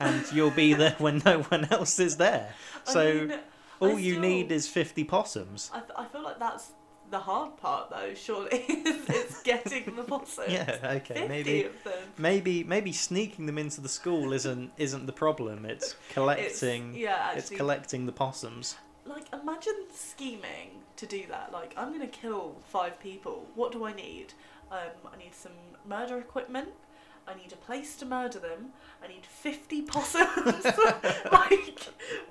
and 0.00 0.24
you'll 0.32 0.50
be 0.50 0.72
there 0.74 0.94
when 0.98 1.20
no 1.26 1.42
one 1.42 1.66
else 1.70 1.98
is 1.98 2.16
there. 2.16 2.54
I 2.86 2.92
So 2.92 3.14
mean, 3.14 3.38
all 3.80 3.96
I 3.96 4.00
you 4.00 4.18
need 4.18 4.50
is 4.50 4.68
fifty 4.68 5.04
possums." 5.04 5.70
I, 5.74 5.82
I 5.96 6.06
feel 6.06 6.22
like 6.22 6.38
that's 6.38 6.72
the 7.10 7.18
hard 7.18 7.56
part 7.56 7.90
though. 7.90 8.14
Surely 8.14 8.58
is, 8.58 9.40
getting 9.44 9.96
the 9.96 10.02
possums. 10.02 10.52
Yeah, 10.52 10.78
okay, 10.82 11.14
50 11.14 11.28
maybe 11.28 11.68
maybe 12.16 12.64
maybe 12.64 12.92
sneaking 12.92 13.46
them 13.46 13.58
into 13.58 13.80
the 13.80 13.88
school 13.88 14.32
isn't 14.32 14.72
isn't 14.76 15.06
the 15.06 15.12
problem. 15.12 15.64
It's 15.64 15.94
collecting. 16.12 16.90
It's, 16.90 16.98
yeah, 16.98 17.32
it's 17.34 17.50
collecting 17.50 18.06
the 18.06 18.12
possums. 18.12 18.76
like 19.06 19.24
imagine 19.32 19.86
scheming 19.92 20.82
to 20.96 21.06
do 21.06 21.24
that. 21.28 21.52
Like 21.52 21.74
I'm 21.76 21.92
gonna 21.92 22.06
kill 22.06 22.56
five 22.64 23.00
people. 23.00 23.46
What 23.54 23.72
do 23.72 23.84
I 23.84 23.92
need? 23.92 24.34
Um, 24.70 25.10
I 25.12 25.16
need 25.16 25.34
some 25.34 25.52
murder 25.86 26.18
equipment. 26.18 26.68
I 27.28 27.34
need 27.34 27.52
a 27.52 27.56
place 27.56 27.96
to 27.96 28.06
murder 28.06 28.38
them. 28.38 28.70
I 29.04 29.08
need 29.08 29.26
fifty 29.26 29.82
possums. 29.82 30.64
like 31.32 31.80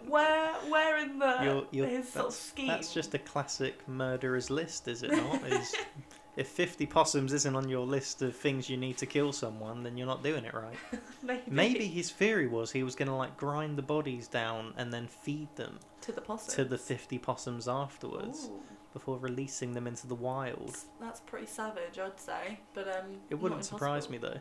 where 0.08 0.54
where 0.70 0.98
in 0.98 1.20
the 1.20 1.38
You're, 1.44 1.68
you're, 1.72 1.88
his 1.88 2.10
sort 2.10 2.26
of 2.28 2.32
that's, 2.32 2.36
scheme? 2.40 2.68
that's 2.68 2.94
just 2.94 3.14
a 3.14 3.20
classic 3.20 3.88
murderer's 3.88 4.50
list, 4.50 4.88
is 4.88 5.04
it 5.04 5.12
not? 5.12 5.46
Is 5.48 5.76
if 6.36 6.48
fifty 6.48 6.86
possums 6.86 7.32
isn't 7.34 7.56
on 7.56 7.70
your 7.70 7.86
list 7.86 8.22
of 8.22 8.36
things 8.36 8.70
you 8.70 8.78
need 8.78 8.98
to 8.98 9.06
kill 9.06 9.32
someone, 9.32 9.84
then 9.84 9.98
you're 9.98 10.08
not 10.08 10.24
doing 10.24 10.46
it 10.46 10.54
right. 10.54 10.76
maybe, 11.24 11.42
Maybe 11.48 11.88
his 11.88 12.10
theory 12.12 12.48
was 12.48 12.72
he 12.72 12.84
was 12.84 12.96
going 12.96 13.10
to 13.10 13.16
like 13.16 13.38
grind 13.38 13.78
the 13.78 13.84
bodies 13.84 14.28
down 14.28 14.74
and 14.78 14.92
then 14.92 15.08
feed 15.08 15.56
them 15.56 15.80
to 16.02 16.12
the 16.12 16.22
possums. 16.22 16.56
to 16.56 16.66
the 16.66 16.78
50 16.78 17.18
possums 17.20 17.68
afterwards 17.68 18.46
Ooh, 18.52 18.62
before 18.94 19.18
releasing 19.20 19.74
them 19.74 19.86
into 19.88 20.08
the 20.08 20.16
wild. 20.16 20.68
that's, 20.70 20.86
that's 21.00 21.20
pretty 21.22 21.46
savage, 21.48 22.00
I'd 22.00 22.20
say. 22.20 22.60
But 22.74 22.88
um, 22.88 23.18
It 23.30 23.36
wouldn't 23.36 23.66
surprise 23.66 24.10
me 24.10 24.18
though. 24.18 24.40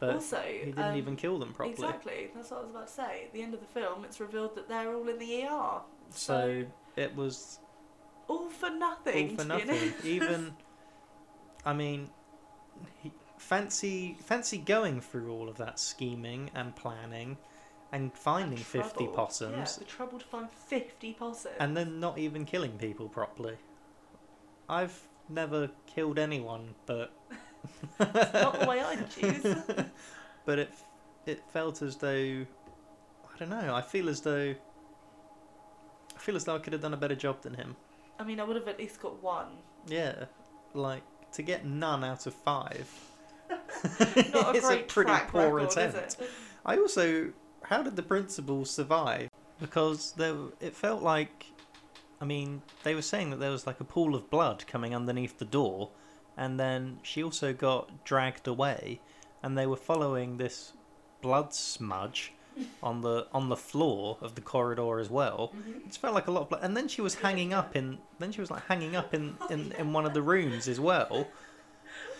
But 0.00 0.14
also, 0.14 0.40
he 0.40 0.66
didn't 0.66 0.78
um, 0.78 0.96
even 0.96 1.16
kill 1.16 1.38
them 1.38 1.52
properly. 1.52 1.72
Exactly. 1.72 2.28
That's 2.34 2.50
what 2.50 2.58
I 2.58 2.62
was 2.62 2.70
about 2.70 2.86
to 2.86 2.92
say. 2.92 3.22
At 3.26 3.32
the 3.32 3.42
end 3.42 3.54
of 3.54 3.60
the 3.60 3.66
film, 3.66 4.04
it's 4.04 4.20
revealed 4.20 4.54
that 4.56 4.68
they're 4.68 4.94
all 4.94 5.08
in 5.08 5.18
the 5.18 5.44
ER. 5.44 5.80
So 6.10 6.64
it 6.96 7.14
was 7.16 7.58
all 8.28 8.48
for 8.48 8.70
nothing. 8.70 9.30
all 9.30 9.36
for 9.36 9.44
nothing. 9.44 9.92
Even, 10.04 10.54
I 11.64 11.72
mean, 11.72 12.10
he, 13.02 13.12
fancy 13.38 14.16
fancy 14.24 14.58
going 14.58 15.00
through 15.00 15.32
all 15.32 15.48
of 15.48 15.56
that 15.56 15.78
scheming 15.78 16.50
and 16.54 16.74
planning, 16.76 17.36
and 17.92 18.12
finding 18.12 18.58
fifty 18.58 19.06
possums, 19.06 19.56
Yeah, 19.56 19.84
the 19.84 19.84
trouble 19.84 20.18
to 20.18 20.24
find 20.26 20.50
fifty 20.50 21.12
possums. 21.14 21.54
and 21.58 21.76
then 21.76 21.98
not 22.00 22.18
even 22.18 22.44
killing 22.44 22.78
people 22.78 23.08
properly. 23.08 23.56
I've 24.68 25.00
never 25.28 25.70
killed 25.86 26.18
anyone, 26.18 26.74
but 26.86 27.12
not 28.00 28.60
the 28.60 28.66
way 28.68 28.80
I'd 28.80 29.10
choose. 29.10 29.56
but 30.44 30.58
it 30.58 30.72
it 31.26 31.42
felt 31.52 31.82
as 31.82 31.96
though 31.96 32.08
I 32.08 33.38
don't 33.38 33.50
know. 33.50 33.74
I 33.74 33.82
feel 33.82 34.08
as 34.08 34.20
though 34.20 34.54
I 36.14 36.18
feel 36.18 36.36
as 36.36 36.44
though 36.44 36.56
I 36.56 36.58
could 36.58 36.72
have 36.72 36.82
done 36.82 36.94
a 36.94 36.98
better 36.98 37.14
job 37.14 37.42
than 37.42 37.54
him. 37.54 37.76
I 38.18 38.24
mean, 38.24 38.40
I 38.40 38.44
would 38.44 38.56
have 38.56 38.68
at 38.68 38.78
least 38.78 39.00
got 39.00 39.22
one. 39.22 39.46
Yeah, 39.86 40.24
like 40.74 41.02
to 41.32 41.42
get 41.42 41.64
none 41.64 42.04
out 42.04 42.26
of 42.26 42.34
five. 42.34 42.88
Not 43.50 44.00
a 44.00 44.50
it's 44.54 44.70
a 44.70 44.78
pretty 44.78 45.12
poor 45.28 45.54
record, 45.54 45.70
attempt. 45.70 46.16
I 46.66 46.76
also, 46.76 47.32
how 47.62 47.82
did 47.82 47.96
the 47.96 48.02
principal 48.02 48.64
survive? 48.64 49.30
Because 49.60 50.12
there, 50.12 50.34
it 50.60 50.74
felt 50.74 51.02
like, 51.02 51.46
I 52.20 52.24
mean, 52.24 52.62
they 52.82 52.94
were 52.94 53.02
saying 53.02 53.30
that 53.30 53.40
there 53.40 53.50
was 53.50 53.66
like 53.66 53.80
a 53.80 53.84
pool 53.84 54.14
of 54.14 54.30
blood 54.30 54.66
coming 54.66 54.94
underneath 54.94 55.38
the 55.38 55.44
door, 55.44 55.90
and 56.38 56.58
then 56.58 57.00
she 57.02 57.22
also 57.22 57.52
got 57.52 58.04
dragged 58.04 58.46
away, 58.46 59.00
and 59.42 59.58
they 59.58 59.66
were 59.66 59.76
following 59.76 60.36
this 60.36 60.72
blood 61.20 61.52
smudge 61.52 62.32
on 62.82 63.02
the 63.02 63.26
on 63.32 63.48
the 63.48 63.56
floor 63.56 64.16
of 64.20 64.36
the 64.36 64.40
corridor 64.40 65.00
as 65.00 65.10
well. 65.10 65.52
Mm-hmm. 65.54 65.88
It 65.88 65.96
felt 65.96 66.14
like 66.14 66.28
a 66.28 66.30
lot 66.30 66.42
of 66.42 66.48
blood, 66.50 66.62
and 66.62 66.76
then 66.76 66.86
she 66.88 67.02
was 67.02 67.16
hanging 67.16 67.52
up 67.52 67.76
in. 67.76 67.98
Then 68.20 68.32
she 68.32 68.40
was 68.40 68.50
like 68.50 68.64
hanging 68.66 68.94
up 68.96 69.12
in 69.12 69.36
in, 69.50 69.72
in 69.72 69.92
one 69.92 70.06
of 70.06 70.14
the 70.14 70.22
rooms 70.22 70.68
as 70.68 70.80
well. 70.80 71.28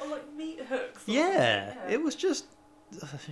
Or 0.00 0.08
like 0.08 0.32
meat 0.34 0.60
hooks. 0.68 1.02
Yeah, 1.06 1.74
something, 1.74 1.92
it 1.92 2.02
was 2.02 2.14
just. 2.14 2.46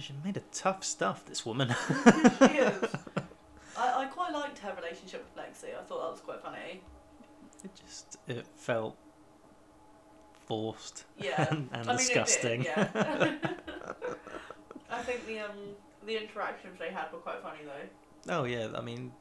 She 0.01 0.13
made 0.25 0.37
a 0.37 0.43
tough 0.53 0.85
stuff. 0.85 1.25
This 1.25 1.47
woman. 1.47 1.69
she 1.89 2.45
is. 2.45 2.85
I, 3.77 4.03
I 4.03 4.07
quite 4.07 4.33
liked 4.33 4.59
her 4.59 4.75
relationship 4.75 5.25
with 5.25 5.45
Lexi. 5.45 5.79
I 5.79 5.83
thought 5.85 6.03
that 6.03 6.11
was 6.11 6.21
quite 6.21 6.43
funny. 6.43 6.83
It 7.65 7.71
just 7.75 8.19
it 8.27 8.47
felt 8.57 8.97
forced 10.47 11.05
Yeah. 11.19 11.47
and, 11.51 11.69
and 11.73 11.83
I 11.89 11.93
mean, 11.93 11.97
disgusting. 11.99 12.63
Did, 12.63 12.73
yeah. 12.77 13.35
I 14.91 15.03
think 15.03 15.27
the 15.27 15.41
um 15.41 15.57
the 16.07 16.17
interactions 16.17 16.79
they 16.79 16.91
had 16.91 17.13
were 17.13 17.19
quite 17.19 17.43
funny 17.43 17.59
though. 17.65 18.35
oh 18.41 18.45
yeah, 18.45 18.69
I 18.77 18.81
mean, 18.81 19.13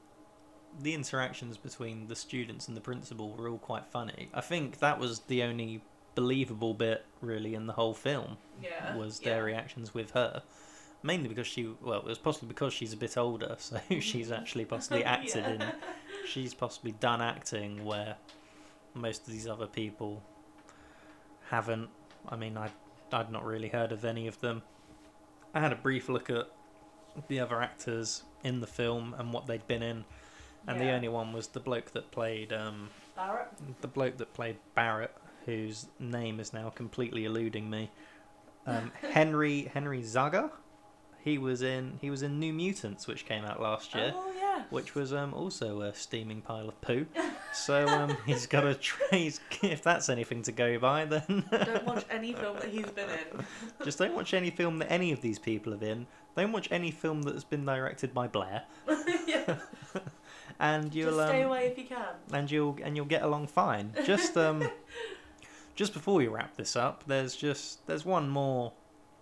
the 0.81 0.93
interactions 0.93 1.57
between 1.57 2.07
the 2.07 2.15
students 2.15 2.67
and 2.67 2.77
the 2.77 2.81
principal 2.81 3.31
were 3.31 3.49
all 3.49 3.57
quite 3.57 3.85
funny. 3.87 4.29
I 4.33 4.41
think 4.41 4.79
that 4.79 4.99
was 4.99 5.19
the 5.21 5.43
only 5.43 5.81
believable 6.13 6.73
bit 6.73 7.05
really 7.21 7.55
in 7.55 7.65
the 7.67 7.73
whole 7.73 7.93
film 7.93 8.37
Yeah. 8.61 8.95
was 8.95 9.19
yeah. 9.21 9.29
their 9.31 9.43
reactions 9.43 9.93
with 9.93 10.11
her. 10.11 10.43
Mainly 11.03 11.27
because 11.27 11.45
she, 11.45 11.69
well, 11.83 11.99
it 11.99 12.05
was 12.05 12.17
possibly 12.17 12.47
because 12.47 12.73
she's 12.73 12.93
a 12.93 12.97
bit 12.97 13.15
older, 13.17 13.55
so 13.59 13.79
she's 13.99 14.31
actually 14.31 14.65
possibly 14.65 15.03
acted 15.03 15.43
Yeah. 15.43 15.51
in. 15.53 15.63
She's 16.25 16.53
possibly 16.53 16.93
done 16.93 17.21
acting 17.21 17.83
where 17.85 18.15
most 18.93 19.27
of 19.27 19.33
these 19.33 19.47
other 19.47 19.67
people 19.67 20.23
haven't. 21.49 21.89
I 22.29 22.35
mean, 22.35 22.57
I 22.57 22.69
I'd 23.11 23.31
not 23.31 23.45
really 23.45 23.69
heard 23.69 23.91
of 23.91 24.03
any 24.03 24.27
of 24.27 24.39
them. 24.41 24.61
I 25.53 25.59
had 25.59 25.71
a 25.71 25.75
brief 25.75 26.09
look 26.09 26.29
at 26.29 26.47
the 27.27 27.39
other 27.39 27.61
actors 27.61 28.23
in 28.43 28.59
the 28.59 28.67
film 28.67 29.15
and 29.17 29.31
what 29.31 29.47
they'd 29.47 29.65
been 29.67 29.83
in, 29.83 30.03
and 30.67 30.79
the 30.79 30.89
only 30.91 31.07
one 31.07 31.31
was 31.31 31.47
the 31.47 31.59
bloke 31.59 31.91
that 31.91 32.11
played 32.11 32.51
um, 32.51 32.89
Barrett. 33.15 33.47
the 33.81 33.87
bloke 33.87 34.17
that 34.17 34.33
played 34.33 34.57
Barrett, 34.73 35.15
whose 35.45 35.87
name 35.99 36.39
is 36.39 36.51
now 36.51 36.69
completely 36.69 37.25
eluding 37.25 37.69
me. 37.69 37.89
Um, 38.65 38.91
Henry 39.11 39.71
Henry 39.73 40.03
Zaga. 40.03 40.51
He 41.25 41.39
was 41.39 41.63
in 41.63 41.97
he 42.01 42.11
was 42.11 42.21
in 42.21 42.39
New 42.39 42.53
Mutants, 42.53 43.07
which 43.07 43.25
came 43.25 43.43
out 43.45 43.59
last 43.59 43.95
year, 43.95 44.13
Oh 44.15 44.31
yeah. 44.39 44.61
which 44.69 44.93
was 44.93 45.11
um, 45.11 45.33
also 45.33 45.81
a 45.81 45.91
steaming 45.93 46.39
pile 46.41 46.69
of 46.69 46.79
poo. 46.81 47.07
So 47.51 47.87
um, 47.87 48.15
he's 48.27 48.45
got 48.45 48.63
a 48.63 48.75
trace. 48.75 49.39
If 49.63 49.81
that's 49.81 50.07
anything 50.09 50.43
to 50.43 50.51
go 50.51 50.77
by, 50.77 51.05
then 51.05 51.43
Don't 51.51 51.83
watch 51.85 52.05
any 52.11 52.33
film 52.33 52.57
that 52.59 52.69
he's 52.69 52.85
been 52.91 53.09
in. 53.09 53.43
just 53.83 53.97
don't 53.97 54.13
watch 54.13 54.35
any 54.35 54.51
film 54.51 54.77
that 54.77 54.91
any 54.91 55.11
of 55.11 55.21
these 55.21 55.39
people 55.39 55.71
have 55.71 55.81
in. 55.81 56.05
Don't 56.37 56.51
watch 56.51 56.67
any 56.69 56.91
film 56.91 57.23
that's 57.23 57.43
been 57.43 57.65
directed 57.65 58.13
by 58.13 58.27
Blair, 58.27 58.61
yeah. 59.27 59.55
and 60.59 60.93
you'll 60.93 61.15
Just 61.15 61.27
stay 61.29 61.41
um, 61.41 61.49
away 61.49 61.67
if 61.67 61.77
you 61.79 61.85
can. 61.85 62.05
and 62.33 62.51
you'll 62.51 62.77
and 62.83 62.95
you'll 62.95 63.05
get 63.05 63.23
along 63.23 63.47
fine. 63.47 63.93
Just 64.05 64.37
um, 64.37 64.69
just 65.75 65.91
before 65.93 66.13
we 66.15 66.27
wrap 66.27 66.55
this 66.55 66.75
up, 66.75 67.03
there's 67.07 67.35
just 67.35 67.87
there's 67.87 68.05
one 68.05 68.29
more. 68.29 68.73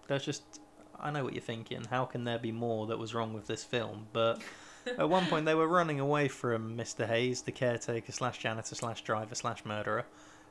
There's 0.08 0.26
just 0.26 0.60
I 1.00 1.12
know 1.12 1.24
what 1.24 1.34
you're 1.34 1.42
thinking. 1.42 1.86
How 1.90 2.06
can 2.06 2.24
there 2.24 2.40
be 2.40 2.52
more 2.52 2.88
that 2.88 2.98
was 2.98 3.14
wrong 3.14 3.34
with 3.34 3.48
this 3.48 3.64
film? 3.64 4.08
But 4.14 4.42
at 4.98 5.10
one 5.10 5.26
point 5.28 5.46
they 5.46 5.56
were 5.56 5.68
running 5.68 6.00
away 6.00 6.28
from 6.28 6.78
Mr. 6.78 7.08
Hayes, 7.08 7.42
the 7.42 7.52
caretaker 7.52 8.12
slash 8.12 8.38
janitor 8.38 8.76
slash 8.76 9.04
driver 9.04 9.36
slash 9.36 9.66
murderer, 9.66 10.06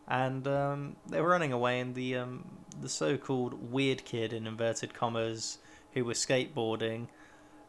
and 0.08 0.46
um, 0.46 0.96
they 1.08 1.20
were 1.20 1.28
running 1.28 1.52
away, 1.52 1.80
and 1.80 1.94
the 1.94 2.16
um, 2.16 2.44
the 2.80 2.88
so-called 2.88 3.72
weird 3.72 4.04
kid 4.04 4.32
in 4.32 4.46
inverted 4.46 4.94
commas 4.94 5.58
who 5.92 6.04
was 6.04 6.18
skateboarding. 6.18 7.08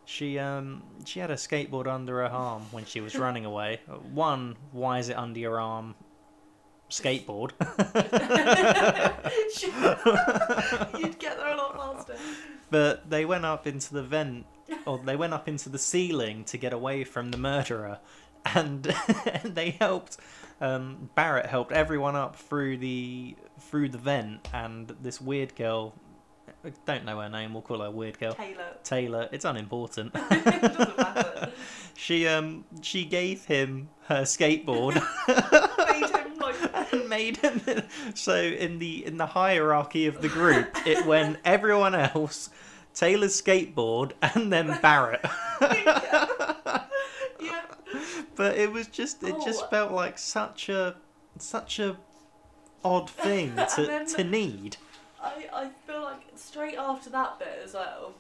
She 0.06 0.38
um 0.38 0.84
she 1.06 1.20
had 1.20 1.32
a 1.32 1.36
skateboard 1.36 1.88
under 1.88 2.18
her 2.18 2.26
arm 2.26 2.64
when 2.72 2.86
she 2.86 3.00
was 3.00 3.16
running 3.16 3.46
away. 3.46 3.80
One, 4.14 4.58
why 4.72 5.00
is 5.00 5.10
it 5.10 5.18
under 5.18 5.40
your 5.40 5.60
arm? 5.60 5.96
Skateboard. 6.90 7.52
You'd 11.00 11.20
get 11.20 11.38
there 11.38 11.54
a 11.54 11.58
lot 11.58 12.06
faster. 12.06 12.18
But 12.74 13.08
they 13.08 13.24
went 13.24 13.46
up 13.46 13.68
into 13.68 13.94
the 13.94 14.02
vent, 14.02 14.48
or 14.88 14.98
they 14.98 15.16
went 15.16 15.32
up 15.32 15.48
into 15.48 15.70
the 15.70 15.78
ceiling 15.78 16.44
to 16.46 16.58
get 16.58 16.74
away 16.74 17.04
from 17.04 17.30
the 17.30 17.38
murderer, 17.38 18.00
and 18.46 18.84
they 19.44 19.70
helped. 19.80 20.18
Um, 20.60 21.12
Barrett 21.14 21.46
helped 21.46 21.72
everyone 21.72 22.16
up 22.16 22.36
through 22.36 22.78
the 22.78 23.36
through 23.60 23.90
the 23.90 24.00
vent, 24.00 24.50
and 24.52 24.88
this 25.04 25.22
weird 25.22 25.56
girl. 25.56 25.94
I 26.66 26.72
don't 26.88 27.06
know 27.06 27.20
her 27.20 27.30
name. 27.30 27.54
We'll 27.54 27.62
call 27.62 27.82
her 27.82 27.92
weird 27.92 28.18
girl. 28.18 28.34
Taylor. 28.34 28.78
Taylor. 28.84 29.30
It's 29.32 29.46
unimportant. 29.46 30.12
it 30.16 31.54
she 31.94 32.28
um 32.28 32.66
she 32.82 33.06
gave 33.06 33.46
him 33.46 33.90
her 34.08 34.24
skateboard. 34.24 35.00
Made 36.94 37.40
and 37.44 37.66
made 37.66 37.84
so 38.14 38.36
in 38.36 38.80
the 38.80 39.06
in 39.06 39.18
the 39.18 39.26
hierarchy 39.26 40.06
of 40.08 40.22
the 40.22 40.30
group 40.30 40.70
it 40.86 41.06
went 41.06 41.38
everyone 41.44 41.96
else 41.96 42.50
taylor's 42.94 43.40
skateboard 43.42 44.12
and 44.22 44.54
then 44.54 44.68
barrett 44.82 45.26
yeah. 45.62 46.86
but 48.36 48.58
it 48.58 48.72
was 48.72 48.88
just 48.88 49.24
it 49.24 49.36
just 49.44 49.64
Oh. 49.64 49.68
felt 49.68 49.92
like 49.92 50.18
such 50.18 50.70
a 50.70 50.96
such 51.38 51.80
a 51.80 51.98
odd 52.84 53.10
thing 53.26 53.56
to, 53.76 54.06
to 54.16 54.24
need 54.24 54.78
I, 55.22 55.48
I 55.54 55.70
feel 55.88 56.02
like 56.04 56.22
straight 56.36 56.78
after 56.78 57.10
that 57.12 57.40
bit 57.40 57.62
as 57.64 57.74
well, 57.76 58.12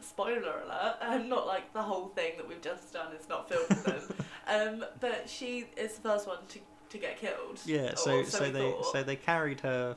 spoiler 0.00 0.62
alert, 0.64 0.94
and 1.02 1.28
not 1.28 1.44
like 1.48 1.72
the 1.72 1.82
whole 1.82 2.06
thing 2.14 2.34
that 2.36 2.48
we've 2.48 2.62
just 2.62 2.92
done 2.92 3.12
is 3.20 3.28
not 3.28 3.48
filmed 3.48 3.68
with 3.68 3.84
them. 3.84 4.14
um, 4.46 4.84
but 5.00 5.28
she 5.28 5.64
is 5.76 5.94
the 5.96 6.02
first 6.08 6.28
one 6.28 6.38
to, 6.50 6.60
to 6.92 6.98
get 6.98 7.18
killed. 7.18 7.58
Yeah, 7.64 7.92
or 7.92 7.96
so 7.96 8.22
so 8.24 8.50
they 8.50 8.70
thought. 8.70 8.92
so 8.92 9.02
they 9.02 9.16
carried 9.16 9.60
her 9.60 9.96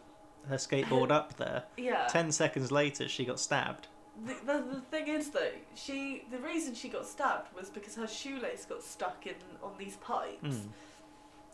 her 0.49 0.55
skateboard 0.57 1.11
up 1.11 1.37
there. 1.37 1.63
yeah. 1.77 2.07
Ten 2.07 2.31
seconds 2.31 2.71
later, 2.71 3.07
she 3.07 3.25
got 3.25 3.39
stabbed. 3.39 3.87
The, 4.25 4.33
the, 4.45 4.63
the 4.75 4.81
thing 4.81 5.07
is 5.09 5.29
though, 5.31 5.51
she 5.75 6.23
the 6.31 6.37
reason 6.37 6.73
she 6.73 6.87
got 6.89 7.05
stabbed 7.05 7.53
was 7.55 7.69
because 7.69 7.95
her 7.95 8.07
shoelace 8.07 8.65
got 8.65 8.81
stuck 8.81 9.27
in 9.27 9.35
on 9.61 9.73
these 9.77 9.97
pipes. 9.97 10.41
Mm. 10.43 10.67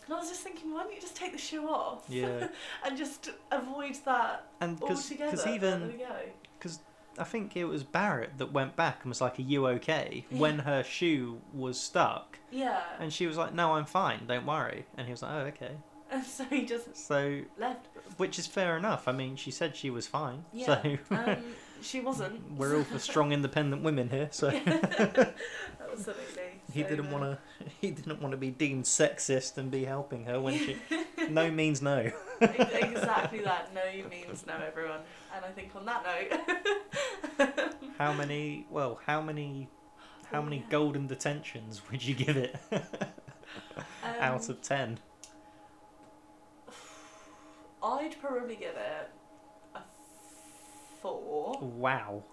And 0.05 0.15
I 0.15 0.19
was 0.19 0.29
just 0.29 0.41
thinking, 0.41 0.73
why 0.73 0.83
don't 0.83 0.93
you 0.93 1.01
just 1.01 1.15
take 1.15 1.31
the 1.31 1.37
shoe 1.37 1.67
off? 1.67 2.03
Yeah. 2.09 2.47
and 2.85 2.97
just 2.97 3.29
avoid 3.51 3.95
that 4.05 4.47
And 4.59 4.79
because 4.79 5.09
altogether. 5.11 5.31
because 5.31 5.47
even 5.47 5.99
because 6.59 6.79
I 7.17 7.23
think 7.25 7.55
it 7.57 7.65
was 7.65 7.83
Barrett 7.83 8.37
that 8.37 8.53
went 8.53 8.75
back 8.75 8.99
and 9.03 9.09
was 9.09 9.21
like, 9.21 9.37
"Are 9.37 9.41
you 9.43 9.67
okay?" 9.67 10.25
when 10.29 10.59
her 10.59 10.83
shoe 10.83 11.41
was 11.53 11.79
stuck, 11.79 12.39
Yeah. 12.51 12.81
and 12.99 13.11
she 13.11 13.27
was 13.27 13.37
like, 13.37 13.53
"No, 13.53 13.73
I'm 13.73 13.85
fine. 13.85 14.25
Don't 14.27 14.45
worry." 14.45 14.85
And 14.97 15.07
he 15.07 15.11
was 15.11 15.21
like, 15.21 15.31
"Oh, 15.31 15.39
okay." 15.47 15.71
And 16.13 16.25
so 16.25 16.43
he 16.43 16.65
just 16.65 16.97
So, 16.97 17.43
left. 17.57 17.87
which 18.17 18.37
is 18.37 18.45
fair 18.45 18.75
enough. 18.75 19.07
I 19.07 19.13
mean, 19.13 19.37
she 19.37 19.49
said 19.49 19.77
she 19.77 19.89
was 19.89 20.07
fine. 20.07 20.43
Yeah. 20.51 20.81
So 20.81 20.97
um, 21.11 21.37
she 21.81 22.01
wasn't. 22.01 22.51
we're 22.57 22.75
all 22.75 22.83
for 22.83 22.99
strong, 23.09 23.31
independent 23.31 23.81
women 23.81 24.09
here. 24.09 24.27
So 24.31 24.49
Absolutely. 24.49 25.33
he 26.73 26.81
So, 26.83 26.89
didn't 26.89 27.07
uh, 27.07 27.11
want 27.17 27.23
to. 27.23 27.37
He 27.79 27.91
didn't 27.91 28.21
want 28.21 28.31
to 28.31 28.37
be 28.37 28.49
deemed 28.51 28.83
sexist 28.85 29.57
and 29.57 29.71
be 29.71 29.85
helping 29.85 30.25
her 30.25 30.39
when 30.41 30.57
she. 30.57 30.75
no 31.29 31.49
means 31.49 31.81
no. 31.81 32.11
Exactly 32.41 33.39
that. 33.39 33.73
No 33.73 33.81
means 34.09 34.45
no, 34.45 34.53
everyone. 34.65 34.99
And 35.35 35.45
I 35.45 35.49
think 35.51 35.73
on 35.75 35.85
that 35.85 36.03
note. 36.03 36.39
How 38.01 38.13
many? 38.13 38.65
Well, 38.71 38.99
how 39.05 39.21
many? 39.21 39.67
How 40.31 40.39
Oh, 40.39 40.43
many 40.45 40.57
yeah. 40.57 40.63
golden 40.71 41.05
detentions 41.05 41.83
would 41.91 42.03
you 42.03 42.15
give 42.15 42.35
it 42.35 42.55
out 44.19 44.49
um, 44.49 44.49
of 44.49 44.61
ten? 44.63 44.97
I'd 47.83 48.19
probably 48.19 48.55
give 48.55 48.75
it 48.75 49.09
a 49.75 49.81
four. 51.03 51.59
Wow. 51.61 52.23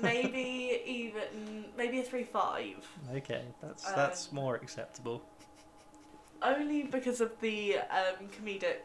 maybe 0.00 0.80
even 0.86 1.64
maybe 1.76 1.98
a 1.98 2.04
three 2.04 2.22
five. 2.22 2.86
Okay, 3.12 3.42
that's 3.60 3.90
that's 3.92 4.30
Um, 4.30 4.36
more 4.36 4.54
acceptable. 4.54 5.22
Only 6.40 6.84
because 6.84 7.20
of 7.20 7.32
the 7.40 7.78
um, 7.78 8.28
comedic 8.38 8.82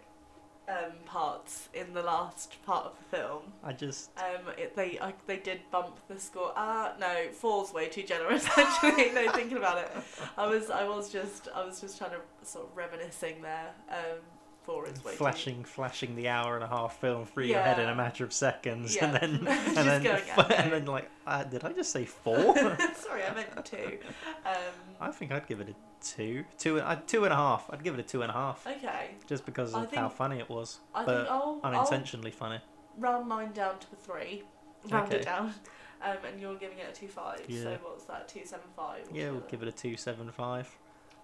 um, 0.68 0.94
parts 1.06 1.70
in 1.74 1.94
the 1.94 2.02
last 2.02 2.58
part 2.66 2.86
of 2.86 2.94
the 2.98 3.18
film. 3.18 3.42
I 3.64 3.74
just 3.74 4.10
Um, 4.18 4.52
it, 4.58 4.76
they 4.76 4.98
I, 5.00 5.14
they 5.28 5.38
did 5.38 5.62
bump 5.72 6.00
the 6.08 6.20
score. 6.20 6.54
Ah, 6.56 6.94
no, 7.00 7.28
four's 7.32 7.72
way 7.74 7.88
too 7.88 8.04
generous. 8.04 8.46
Actually, 8.58 9.12
no, 9.12 9.32
thinking 9.32 9.58
about 9.58 9.78
it, 9.78 9.92
I 10.38 10.48
was 10.48 10.70
I 10.70 10.88
was 10.88 11.12
just 11.12 11.48
I 11.56 11.64
was 11.66 11.80
just 11.82 11.98
trying 11.98 12.12
to 12.12 12.20
sort 12.48 12.66
of 12.70 12.76
reminiscing 12.78 13.42
there. 13.42 13.72
Um, 13.90 14.20
four 14.64 14.88
is 14.88 15.04
way 15.06 15.12
too- 15.12 15.18
flashing 15.18 15.64
flashing 15.64 16.16
the 16.16 16.28
hour 16.28 16.56
and 16.56 16.64
a 16.64 16.68
half 16.68 17.00
film 17.00 17.26
through 17.26 17.46
your 17.46 17.62
head 17.62 17.78
in 17.78 17.88
a 17.88 17.94
matter 17.96 18.24
of 18.24 18.34
seconds, 18.34 18.96
Yeah. 18.96 19.06
and 19.06 19.14
then 19.16 19.48
and 19.48 19.76
then 19.78 19.88
and 19.88 20.04
yeah, 20.06 20.42
then 20.70 20.86
like, 20.86 21.10
uh, 21.28 21.44
did 21.44 21.64
I 21.64 21.72
just 21.74 21.92
say 21.92 22.06
four? 22.06 22.56
Sorry, 22.96 23.24
I 23.24 23.34
meant 23.36 23.64
two. 23.66 24.00
Um, 24.46 24.54
I 25.00 25.12
think 25.12 25.32
I'd 25.32 25.48
give 25.48 25.60
it 25.60 25.70
a 25.70 25.76
two, 26.06 26.46
two, 26.58 26.80
uh, 26.80 26.98
two 27.08 27.24
and 27.26 27.34
a 27.34 27.36
half. 27.36 27.70
I'd 27.72 27.84
give 27.84 27.94
it 27.94 28.00
a 28.00 28.04
two 28.04 28.22
and 28.22 28.30
a 28.30 28.34
half, 28.34 28.66
okay, 28.68 29.12
just 29.28 29.46
because 29.46 29.74
I 29.74 29.84
of 29.84 29.94
how 29.94 30.10
funny 30.10 30.40
it 30.40 30.50
was, 30.50 30.80
I 30.94 31.06
but 31.06 31.18
think 31.18 31.30
I'll, 31.32 31.60
I'll 31.64 31.74
unintentionally 31.76 32.32
funny. 32.32 32.60
round 32.98 33.28
mine 33.28 33.52
down 33.54 33.80
to 33.80 33.88
a 33.94 33.96
three. 33.96 34.44
Round 34.90 35.08
Okay. 35.08 35.18
it 35.18 35.26
down. 35.26 35.54
Um, 36.04 36.18
and 36.30 36.40
you're 36.40 36.56
giving 36.56 36.78
it 36.78 36.86
a 36.92 36.94
two 36.94 37.08
five. 37.08 37.42
Yeah. 37.48 37.64
So 37.64 37.78
what's 37.82 38.04
that? 38.04 38.28
Two 38.28 38.42
seven 38.46 38.66
five. 38.76 39.08
Yeah, 39.12 39.32
we'll 39.32 39.40
give 39.50 39.64
it 39.64 39.68
a 39.68 39.72
two 39.72 39.96
seven 39.98 40.30
five. 40.30 40.70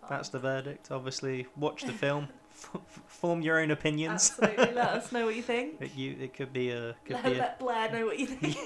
That's 0.09 0.29
the 0.29 0.39
verdict. 0.39 0.89
Obviously, 0.89 1.45
watch 1.57 1.83
the 1.83 1.91
film, 1.91 2.29
f- 2.51 2.69
f- 2.73 3.01
form 3.05 3.41
your 3.41 3.59
own 3.59 3.69
opinions. 3.69 4.31
Absolutely. 4.39 4.73
Let 4.73 4.87
us 4.89 5.11
know 5.11 5.25
what 5.25 5.35
you 5.35 5.43
think. 5.43 5.75
It, 5.81 5.93
you, 5.95 6.15
it 6.21 6.33
could 6.33 6.51
be 6.53 6.71
a 6.71 6.95
could 7.05 7.15
Let, 7.17 7.25
be 7.25 7.33
a 7.33 7.37
let 7.39 7.59
Blair 7.59 7.91
know 7.91 8.05
what 8.07 8.17
you 8.17 8.25
think. 8.27 8.57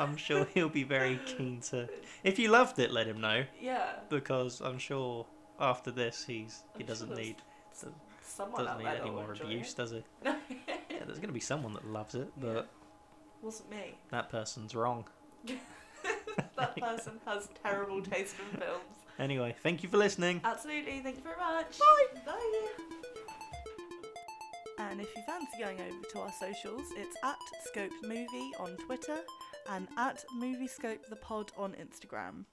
I'm 0.00 0.16
sure 0.16 0.46
he'll 0.54 0.68
be 0.68 0.82
very 0.84 1.20
keen 1.26 1.60
to. 1.70 1.88
If 2.24 2.38
you 2.38 2.48
loved 2.48 2.78
it, 2.78 2.90
let 2.90 3.06
him 3.06 3.20
know 3.20 3.44
Yeah. 3.60 3.96
because 4.08 4.60
I'm 4.60 4.78
sure 4.78 5.26
after 5.60 5.90
this 5.90 6.24
he's 6.26 6.62
he 6.76 6.82
I'm 6.82 6.86
doesn't 6.86 7.08
sure 7.08 7.16
need 7.16 7.36
Someone 8.22 8.64
doesn't 8.64 8.78
need 8.84 9.00
any 9.00 9.10
more 9.10 9.32
abuse, 9.32 9.72
it. 9.72 9.76
does 9.76 9.90
he? 9.90 10.02
Yeah, 10.90 11.04
there's 11.06 11.18
gonna 11.18 11.32
be 11.32 11.40
someone 11.40 11.72
that 11.74 11.86
loves 11.86 12.14
it, 12.14 12.30
but 12.38 12.68
Wasn't 13.42 13.70
me. 13.70 13.94
that 14.10 14.28
person's 14.28 14.74
wrong. 14.74 15.04
That 16.56 16.76
person 16.76 17.18
has 17.26 17.48
terrible 17.62 18.02
taste 18.02 18.36
in 18.52 18.58
films. 18.60 18.84
Anyway, 19.18 19.54
thank 19.62 19.82
you 19.82 19.88
for 19.88 19.96
listening. 19.98 20.40
Absolutely. 20.44 21.00
Thank 21.00 21.16
you 21.16 21.22
very 21.22 21.36
much. 21.38 21.78
Bye. 21.78 22.20
Bye. 22.26 22.68
And 24.78 25.00
if 25.00 25.08
you 25.16 25.22
fancy 25.26 25.58
going 25.58 25.78
over 25.80 26.02
to 26.12 26.18
our 26.20 26.32
socials, 26.32 26.82
it's 26.96 27.16
at 27.24 27.36
Scope 27.64 27.92
Movie 28.02 28.50
on 28.58 28.76
Twitter 28.86 29.18
and 29.68 29.88
at 29.96 30.24
Moviescope 30.40 31.06
the 31.08 31.16
Pod 31.16 31.52
on 31.56 31.74
Instagram. 31.74 32.44